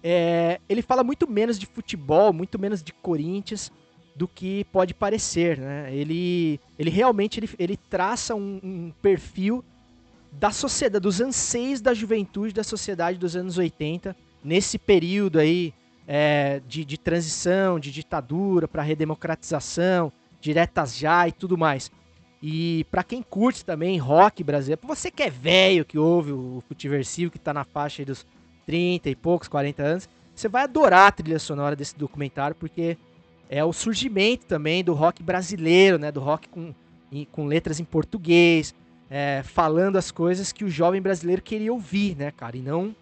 [0.02, 3.72] É, ele fala muito menos de futebol, muito menos de Corinthians
[4.14, 5.94] do que pode parecer, né?
[5.94, 9.64] Ele, ele realmente ele, ele traça um, um perfil
[10.32, 15.74] da sociedade, dos anseios da juventude da sociedade dos anos 80, nesse período aí
[16.12, 21.88] é, de, de transição, de ditadura para redemocratização, diretas já e tudo mais.
[22.42, 27.30] E para quem curte também rock brasileiro, você que é velho, que ouve o Futiversivo,
[27.30, 28.26] que tá na faixa dos
[28.66, 32.98] 30 e poucos, 40 anos, você vai adorar a trilha sonora desse documentário, porque
[33.48, 36.10] é o surgimento também do rock brasileiro, né?
[36.10, 36.74] Do rock com,
[37.30, 38.74] com letras em português,
[39.08, 42.56] é, falando as coisas que o jovem brasileiro queria ouvir, né, cara?
[42.56, 42.96] E não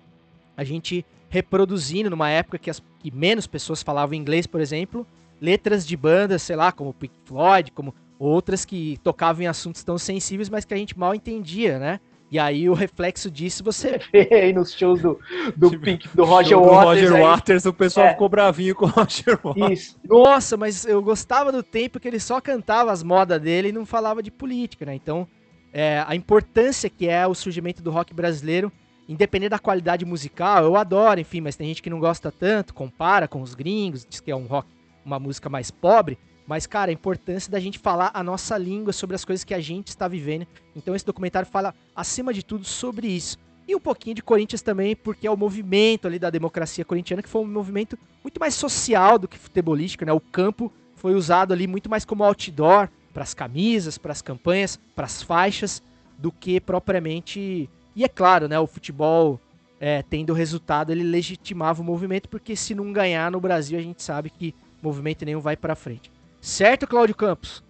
[0.54, 5.06] a gente reproduzindo numa época que, as, que menos pessoas falavam inglês, por exemplo,
[5.40, 9.96] letras de bandas, sei lá, como Pink Floyd, como outras que tocavam em assuntos tão
[9.96, 12.00] sensíveis, mas que a gente mal entendia, né?
[12.30, 15.18] E aí o reflexo disso você vê aí nos shows do,
[15.56, 16.84] do, Tipo, Pink, do Roger do Waters.
[16.84, 17.22] Roger aí.
[17.22, 18.10] Waters, o pessoal É.
[18.10, 19.80] ficou bravinho com o Roger Waters.
[19.80, 20.00] Isso.
[20.06, 23.86] Nossa, mas eu gostava do tempo que ele só cantava as modas dele e não
[23.86, 24.94] falava de política, né?
[24.94, 25.26] Então,
[25.72, 28.70] é, a importância que é o surgimento do rock brasileiro,
[29.08, 33.26] independente da qualidade musical, eu adoro, enfim, mas tem gente que não gosta tanto, compara
[33.26, 34.68] com os gringos, diz que é um rock,
[35.04, 36.18] uma música mais pobre.
[36.46, 39.60] Mas, cara, a importância da gente falar a nossa língua sobre as coisas que a
[39.60, 40.46] gente está vivendo.
[40.74, 43.36] Então, esse documentário fala, acima de tudo, sobre isso.
[43.66, 47.28] E um pouquinho de Corinthians também, porque é o movimento ali da democracia corintiana, que
[47.28, 50.12] foi um movimento muito mais social do que futebolístico, né?
[50.12, 54.78] O campo foi usado ali muito mais como outdoor, para as camisas, para as campanhas,
[54.94, 55.82] para as faixas,
[56.16, 57.68] do que propriamente.
[57.98, 58.56] E é claro, né?
[58.60, 59.40] O futebol
[59.80, 64.04] é, tendo resultado, ele legitimava o movimento, porque se não ganhar no Brasil, a gente
[64.04, 66.08] sabe que movimento nenhum vai para frente.
[66.40, 67.60] Certo, Cláudio Campos?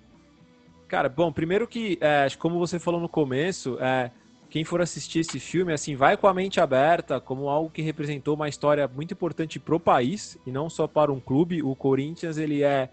[0.86, 4.10] Cara, bom, primeiro que, é, como você falou no começo, é,
[4.50, 8.34] quem for assistir esse filme, assim, vai com a mente aberta, como algo que representou
[8.34, 11.62] uma história muito importante pro país, e não só para um clube.
[11.62, 12.90] O Corinthians, ele é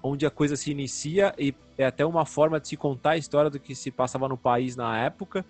[0.00, 3.50] onde a coisa se inicia e é até uma forma de se contar a história
[3.50, 5.44] do que se passava no país na época.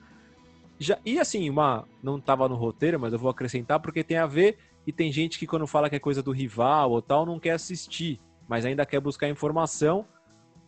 [0.79, 4.27] Já, e assim, uma não estava no roteiro, mas eu vou acrescentar porque tem a
[4.27, 7.41] ver e tem gente que quando fala que é coisa do rival ou tal, não
[7.41, 10.07] quer assistir, mas ainda quer buscar informação.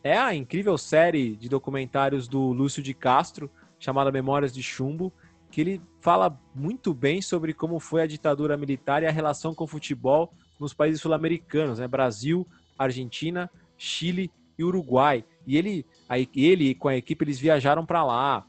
[0.03, 5.13] É a incrível série de documentários do Lúcio de Castro, chamada Memórias de Chumbo,
[5.51, 9.65] que ele fala muito bem sobre como foi a ditadura militar e a relação com
[9.65, 11.87] o futebol nos países sul-americanos, né?
[11.87, 12.47] Brasil,
[12.77, 15.25] Argentina, Chile e Uruguai.
[15.47, 18.47] E ele, aí, ele com a equipe eles viajaram para lá,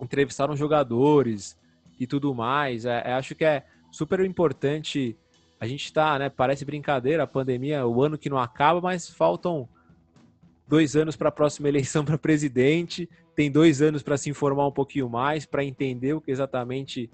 [0.00, 1.58] entrevistaram jogadores
[1.98, 2.84] e tudo mais.
[2.84, 5.16] É, é, acho que é super importante.
[5.60, 6.30] A gente está, né?
[6.30, 9.68] Parece brincadeira, a pandemia, o ano que não acaba, mas faltam
[10.66, 14.72] dois anos para a próxima eleição para presidente, tem dois anos para se informar um
[14.72, 17.10] pouquinho mais, para entender o que exatamente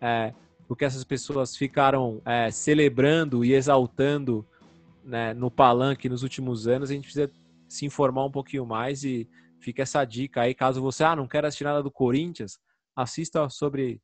[0.00, 0.32] é,
[0.68, 4.46] o que essas pessoas ficaram é, celebrando e exaltando
[5.04, 6.90] né, no palanque nos últimos anos.
[6.90, 7.30] A gente precisa
[7.68, 9.28] se informar um pouquinho mais e
[9.60, 12.58] fica essa dica aí, caso você ah, não quer assistir nada do Corinthians,
[12.96, 14.00] assista sobre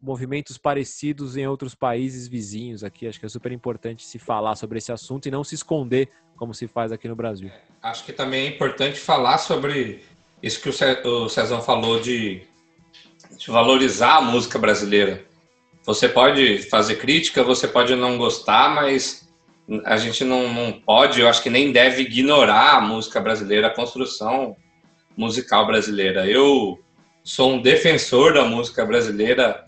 [0.00, 3.06] movimentos parecidos em outros países vizinhos aqui.
[3.06, 6.52] Acho que é super importante se falar sobre esse assunto e não se esconder como
[6.52, 7.50] se faz aqui no Brasil.
[7.82, 10.02] Acho que também é importante falar sobre
[10.42, 12.42] isso que o Cezão falou de,
[13.38, 15.24] de valorizar a música brasileira.
[15.84, 19.26] Você pode fazer crítica, você pode não gostar, mas
[19.84, 23.74] a gente não, não pode, eu acho que nem deve ignorar a música brasileira, a
[23.74, 24.56] construção
[25.16, 26.26] musical brasileira.
[26.26, 26.78] Eu
[27.24, 29.66] sou um defensor da música brasileira,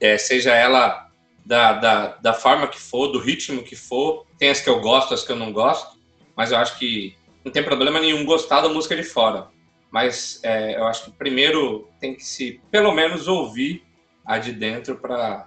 [0.00, 1.08] é, seja ela
[1.44, 4.26] da, da, da forma que for, do ritmo que for.
[4.38, 5.96] Tem as que eu gosto, as que eu não gosto,
[6.36, 9.48] mas eu acho que não tem problema nenhum gostar da música de fora.
[9.90, 13.84] Mas é, eu acho que primeiro tem que se, pelo menos, ouvir
[14.26, 15.46] a de dentro para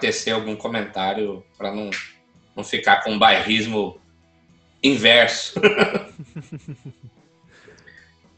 [0.00, 1.90] tecer algum comentário, para não,
[2.54, 4.00] não ficar com um bairrismo
[4.82, 5.60] inverso.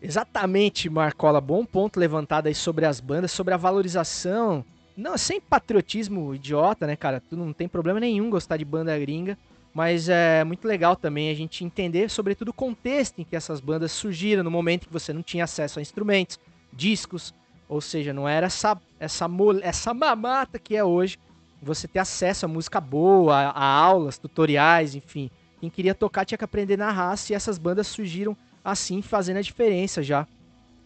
[0.01, 1.40] Exatamente, Marcola.
[1.40, 4.64] Bom ponto levantado aí sobre as bandas, sobre a valorização.
[4.96, 7.20] Não, sem patriotismo idiota, né, cara?
[7.20, 9.36] Tu não tem problema nenhum gostar de banda gringa.
[9.74, 13.92] Mas é muito legal também a gente entender, sobretudo, o contexto em que essas bandas
[13.92, 16.38] surgiram, no momento que você não tinha acesso a instrumentos,
[16.72, 17.34] discos,
[17.68, 19.28] ou seja, não era essa, essa,
[19.62, 21.18] essa mamata que é hoje.
[21.62, 25.30] Você ter acesso a música boa, a, a aulas, tutoriais, enfim.
[25.61, 29.43] Quem queria tocar tinha que aprender na raça e essas bandas surgiram assim fazendo a
[29.43, 30.27] diferença já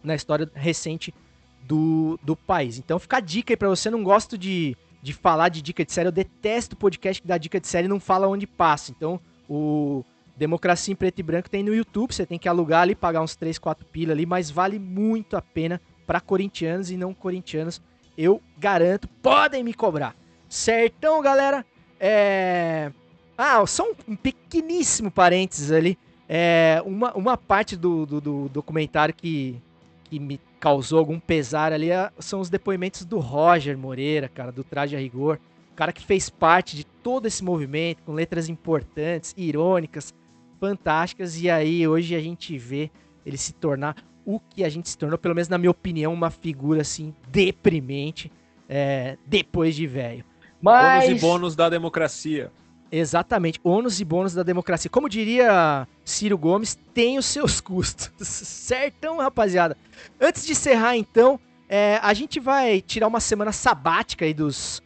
[0.03, 1.13] na história recente
[1.61, 2.77] do, do país.
[2.77, 5.91] Então fica a dica aí pra você, não gosto de, de falar de dica de
[5.91, 8.91] série, eu detesto podcast que dá dica de série e não fala onde passa.
[8.91, 9.19] Então
[9.49, 10.03] o
[10.35, 13.35] Democracia em Preto e Branco tem no YouTube, você tem que alugar ali, pagar uns
[13.35, 17.81] 3, 4 pila ali, mas vale muito a pena para corintianos e não corintianos.
[18.17, 20.15] Eu garanto, podem me cobrar.
[20.49, 21.65] Certão, galera?
[21.99, 22.91] É...
[23.37, 25.97] Ah, só um pequeníssimo parênteses ali.
[26.27, 29.61] É, uma, uma parte do, do, do, documentário que,
[30.05, 34.63] que me causou algum pesar ali é, são os depoimentos do Roger Moreira, cara, do
[34.63, 35.37] Traje a Rigor.
[35.71, 40.13] O cara que fez parte de todo esse movimento, com letras importantes, irônicas,
[40.59, 41.41] fantásticas.
[41.41, 42.89] E aí hoje a gente vê
[43.25, 43.95] ele se tornar
[44.25, 48.31] o que a gente se tornou, pelo menos na minha opinião, uma figura assim deprimente
[48.69, 50.23] é, depois de velho.
[50.61, 51.05] Mas...
[51.05, 52.51] Bônus e bônus da democracia.
[52.95, 54.87] Exatamente, ônus e bônus da democracia.
[54.87, 58.11] Como diria Ciro Gomes, tem os seus custos.
[58.19, 59.75] Certão, rapaziada.
[60.21, 64.79] Antes de encerrar, então, é, a gente vai tirar uma semana sabática aí dos,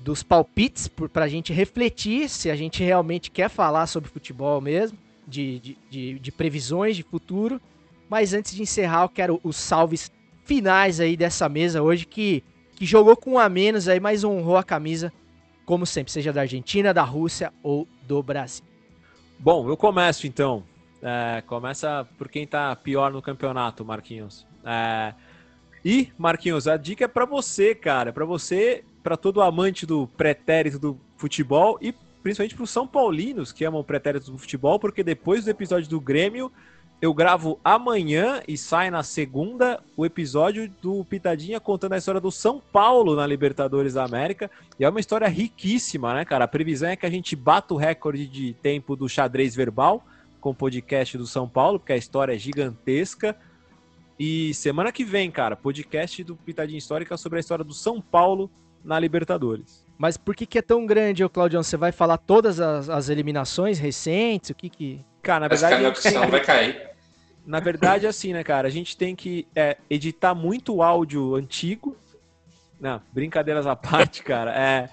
[0.00, 4.98] dos palpites por, pra gente refletir se a gente realmente quer falar sobre futebol mesmo,
[5.24, 7.60] de, de, de, de previsões de futuro.
[8.10, 10.10] Mas antes de encerrar, eu quero os salves
[10.44, 12.42] finais aí dessa mesa hoje que,
[12.74, 15.12] que jogou com a menos aí, mas honrou a camisa
[15.64, 18.64] como sempre, seja da Argentina, da Rússia ou do Brasil.
[19.38, 20.64] Bom, eu começo então.
[21.02, 24.46] É, começa por quem tá pior no campeonato, Marquinhos.
[24.64, 25.14] É,
[25.84, 28.12] e, Marquinhos, a dica é para você, cara.
[28.12, 31.92] Para você, para todo amante do pretérito do futebol e
[32.22, 36.00] principalmente para os São Paulinos que amam pretéritos do futebol, porque depois do episódio do
[36.00, 36.52] Grêmio,
[37.02, 42.30] eu gravo amanhã e sai na segunda o episódio do Pitadinha contando a história do
[42.30, 44.48] São Paulo na Libertadores da América.
[44.78, 46.44] E é uma história riquíssima, né, cara?
[46.44, 50.04] A previsão é que a gente bata o recorde de tempo do xadrez verbal
[50.40, 53.36] com o podcast do São Paulo, porque a história é gigantesca.
[54.16, 58.48] E semana que vem, cara, podcast do Pitadinha Histórica sobre a história do São Paulo
[58.84, 59.84] na Libertadores.
[59.98, 61.64] Mas por que, que é tão grande, ô Claudião?
[61.64, 64.50] Você vai falar todas as, as eliminações recentes?
[64.50, 65.04] O que que.
[65.20, 66.91] Cara, na Parece que a verdade, minha opção vai cair.
[67.44, 68.68] Na verdade, é assim, né, cara?
[68.68, 71.96] A gente tem que é, editar muito áudio antigo.
[72.80, 74.52] Não, brincadeiras à parte, cara.
[74.52, 74.88] É,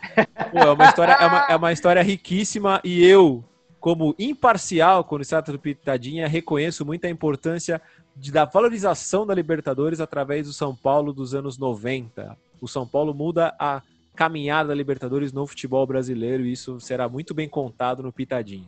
[0.52, 3.43] pô, é, uma história, é, uma, é uma história riquíssima e eu,
[3.80, 7.82] como imparcial, quando se trata do Pitadinha, reconheço muito a importância
[8.16, 12.38] de, da valorização da Libertadores através do São Paulo dos anos 90.
[12.62, 13.82] O São Paulo muda a
[14.16, 18.68] caminhada da Libertadores no futebol brasileiro e isso será muito bem contado no Pitadinha.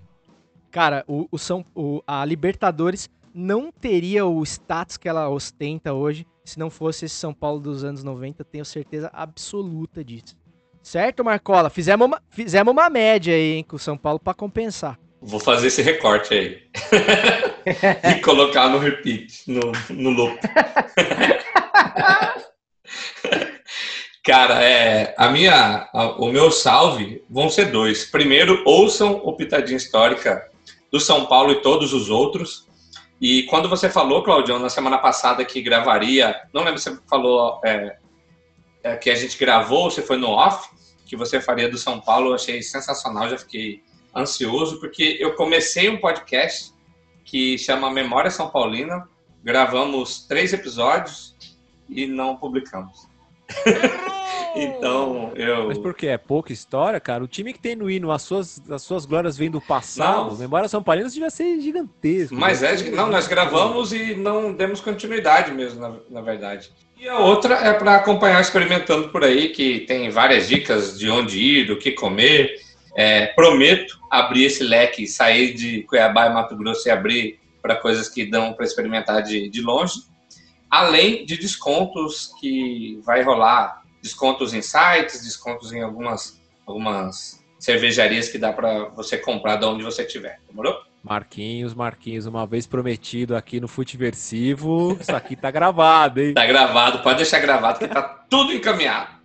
[0.71, 6.25] Cara, o, o São, o, a Libertadores não teria o status que ela ostenta hoje
[6.43, 10.35] se não fosse esse São Paulo dos anos 90, tenho certeza absoluta disso.
[10.81, 11.69] Certo, Marcola?
[11.69, 14.97] Fizemos uma, fizemos uma média aí, hein, com o São Paulo pra compensar.
[15.21, 16.63] Vou fazer esse recorte aí.
[18.17, 20.39] e colocar no repeat, no, no loop.
[24.23, 28.05] Cara, é, a minha, a- o meu salve vão ser dois.
[28.05, 30.47] Primeiro, ouçam o Pitadinha Histórica
[30.91, 32.67] do São Paulo e todos os outros.
[33.21, 37.61] E quando você falou, Claudião, na semana passada que gravaria, não lembro se você falou
[37.63, 37.97] é,
[38.81, 40.67] é, que a gente gravou, se foi no off,
[41.05, 43.83] que você faria do São Paulo, eu achei sensacional, já fiquei
[44.15, 46.73] ansioso, porque eu comecei um podcast
[47.23, 49.07] que chama Memória São Paulina,
[49.43, 51.35] gravamos três episódios
[51.87, 53.07] e não publicamos.
[54.55, 55.67] então, eu.
[55.67, 56.07] Mas por quê?
[56.07, 57.23] É pouca história, cara?
[57.23, 60.37] O time que tem no hino as suas, as suas glórias vêm do passado, Não.
[60.37, 62.35] memória São Paulo devia ser gigantesco.
[62.35, 62.75] Mas né?
[62.75, 66.71] é, não, nós gravamos e não demos continuidade mesmo, na, na verdade.
[66.99, 71.39] E a outra é para acompanhar experimentando por aí, que tem várias dicas de onde
[71.39, 72.59] ir, o que comer.
[72.95, 78.09] É, prometo abrir esse leque, sair de Cuiabá e Mato Grosso e abrir para coisas
[78.09, 79.93] que dão para experimentar de, de longe.
[80.71, 88.37] Além de descontos que vai rolar, descontos em sites, descontos em algumas, algumas cervejarias que
[88.37, 90.39] dá para você comprar de onde você estiver.
[90.47, 90.81] Demorou?
[91.03, 96.33] Marquinhos, Marquinhos, uma vez prometido aqui no Futeversivo, isso aqui tá gravado, hein?
[96.33, 99.19] Tá gravado, pode deixar gravado que tá tudo encaminhado.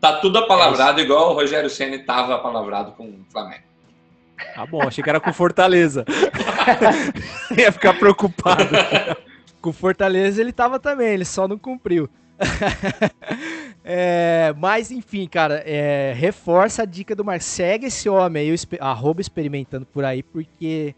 [0.00, 3.64] Tá tudo apalavrado, igual o Rogério Ceni tava apalavrado com o Flamengo.
[4.54, 6.04] Tá bom, achei que era com Fortaleza.
[7.58, 8.64] Ia ficar preocupado.
[9.60, 12.08] Com Fortaleza ele tava também, ele só não cumpriu.
[13.90, 17.46] É, mas enfim, cara, é, reforça a dica do Marcos.
[17.46, 20.94] Segue esse homem aí, arroba experimentando por aí, porque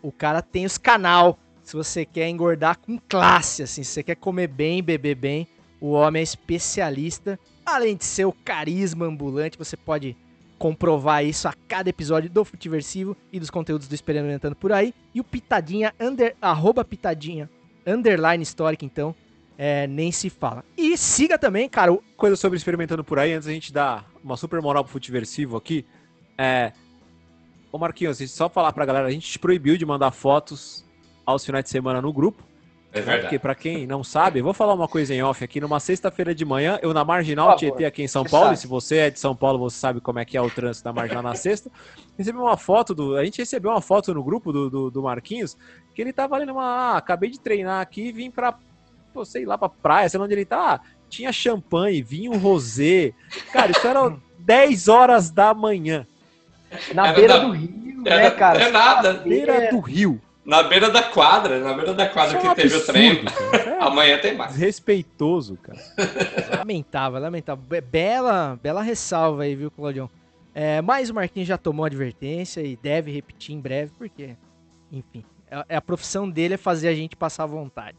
[0.00, 1.38] o cara tem os canal.
[1.62, 5.46] Se você quer engordar com classe, assim, se você quer comer bem, beber bem,
[5.78, 7.38] o homem é especialista.
[7.66, 10.16] Além de ser o carisma ambulante, você pode
[10.58, 14.94] comprovar isso a cada episódio do Futiversivo e dos conteúdos do Experimentando por aí.
[15.14, 17.50] E o Pitadinha, under, arroba Pitadinha,
[17.86, 19.14] underline histórica, então,
[19.58, 20.64] é, nem se fala.
[20.76, 24.36] E siga também, cara, o- Coisa sobre experimentando por aí, antes da gente dar uma
[24.36, 25.84] super moral pro Futeversivo aqui.
[26.38, 26.72] É.
[27.70, 30.84] Ô Marquinhos, só falar pra galera, a gente te proibiu de mandar fotos
[31.24, 32.42] aos finais de semana no grupo.
[32.92, 33.04] É né?
[33.04, 33.22] verdade.
[33.22, 35.60] Porque pra quem não sabe, vou falar uma coisa em off aqui.
[35.60, 38.52] Numa sexta-feira de manhã, eu na Marginal Tietê aqui em São Paulo.
[38.52, 40.84] E se você é de São Paulo, você sabe como é que é o trânsito
[40.84, 41.70] da Marginal na sexta.
[42.18, 43.16] Recebi uma foto do.
[43.16, 45.56] A gente recebeu uma foto no grupo do, do, do Marquinhos
[45.94, 46.62] que ele tava ali numa.
[46.64, 48.54] Ah, acabei de treinar aqui e vim pra.
[49.14, 50.74] Pô, sei lá, pra praia, sei lá onde ele tá.
[50.74, 53.12] Ah, tinha champanhe, vinho rosé.
[53.52, 56.06] Cara, isso era 10 horas da manhã.
[56.94, 58.62] Na Era beira da- do rio, Era- né, cara?
[58.62, 59.12] é nada.
[59.14, 60.20] Beira do rio.
[60.44, 63.24] Na beira da quadra, na beira da quadra é um que teve o absurdo, treino.
[63.30, 63.56] cara.
[63.56, 64.52] Isso é Amanhã tem mais.
[64.52, 65.78] Desrespeitoso, cara.
[66.58, 67.64] lamentável, lamentável.
[67.64, 70.10] Be- Bela, bela ressalva aí, viu, Claudião?
[70.54, 74.36] É, mas o Marquinhos já tomou advertência e deve repetir em breve, porque,
[74.90, 77.96] enfim, é, é a profissão dele é fazer a gente passar vontade.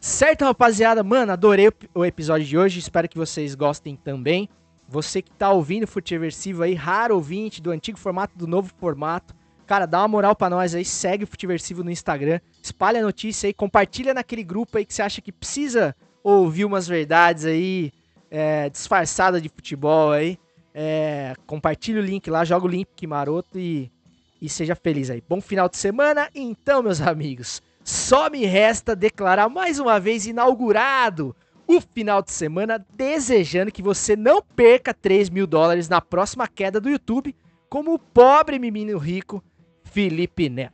[0.00, 1.02] Certo, rapaziada?
[1.02, 4.48] Mano, adorei o, o episódio de hoje, espero que vocês gostem também.
[4.88, 9.34] Você que tá ouvindo o Futiversivo aí, raro ouvinte do antigo formato, do novo formato,
[9.72, 13.46] cara, dá uma moral pra nós aí, segue o Futiversivo no Instagram, espalha a notícia
[13.46, 17.90] aí, compartilha naquele grupo aí que você acha que precisa ouvir umas verdades aí,
[18.30, 20.38] é, disfarçada de futebol aí.
[20.74, 23.90] É, compartilha o link lá, joga o link maroto e,
[24.42, 25.22] e seja feliz aí.
[25.26, 26.28] Bom final de semana.
[26.34, 31.34] Então, meus amigos, só me resta declarar mais uma vez inaugurado
[31.66, 36.78] o final de semana, desejando que você não perca 3 mil dólares na próxima queda
[36.78, 37.34] do YouTube
[37.72, 39.42] como o pobre menino rico
[39.92, 40.72] Felipe Neto.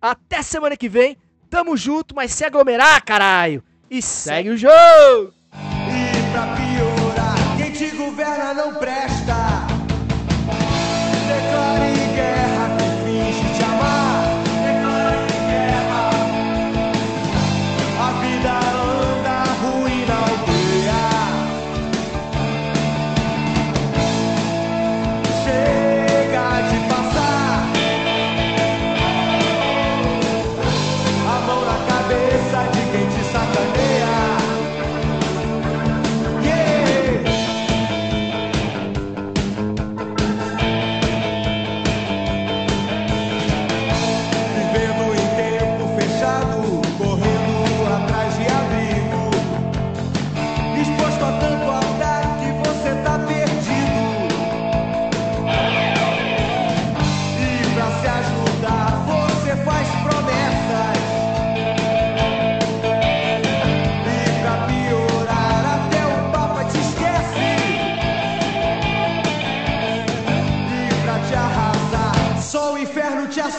[0.00, 1.16] Até semana que vem,
[1.50, 3.64] tamo junto, mas se aglomerar, caralho!
[3.90, 5.34] E segue o jogo!
[5.52, 8.74] E pra piorar, quem te governa não.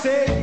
[0.04, 0.35] say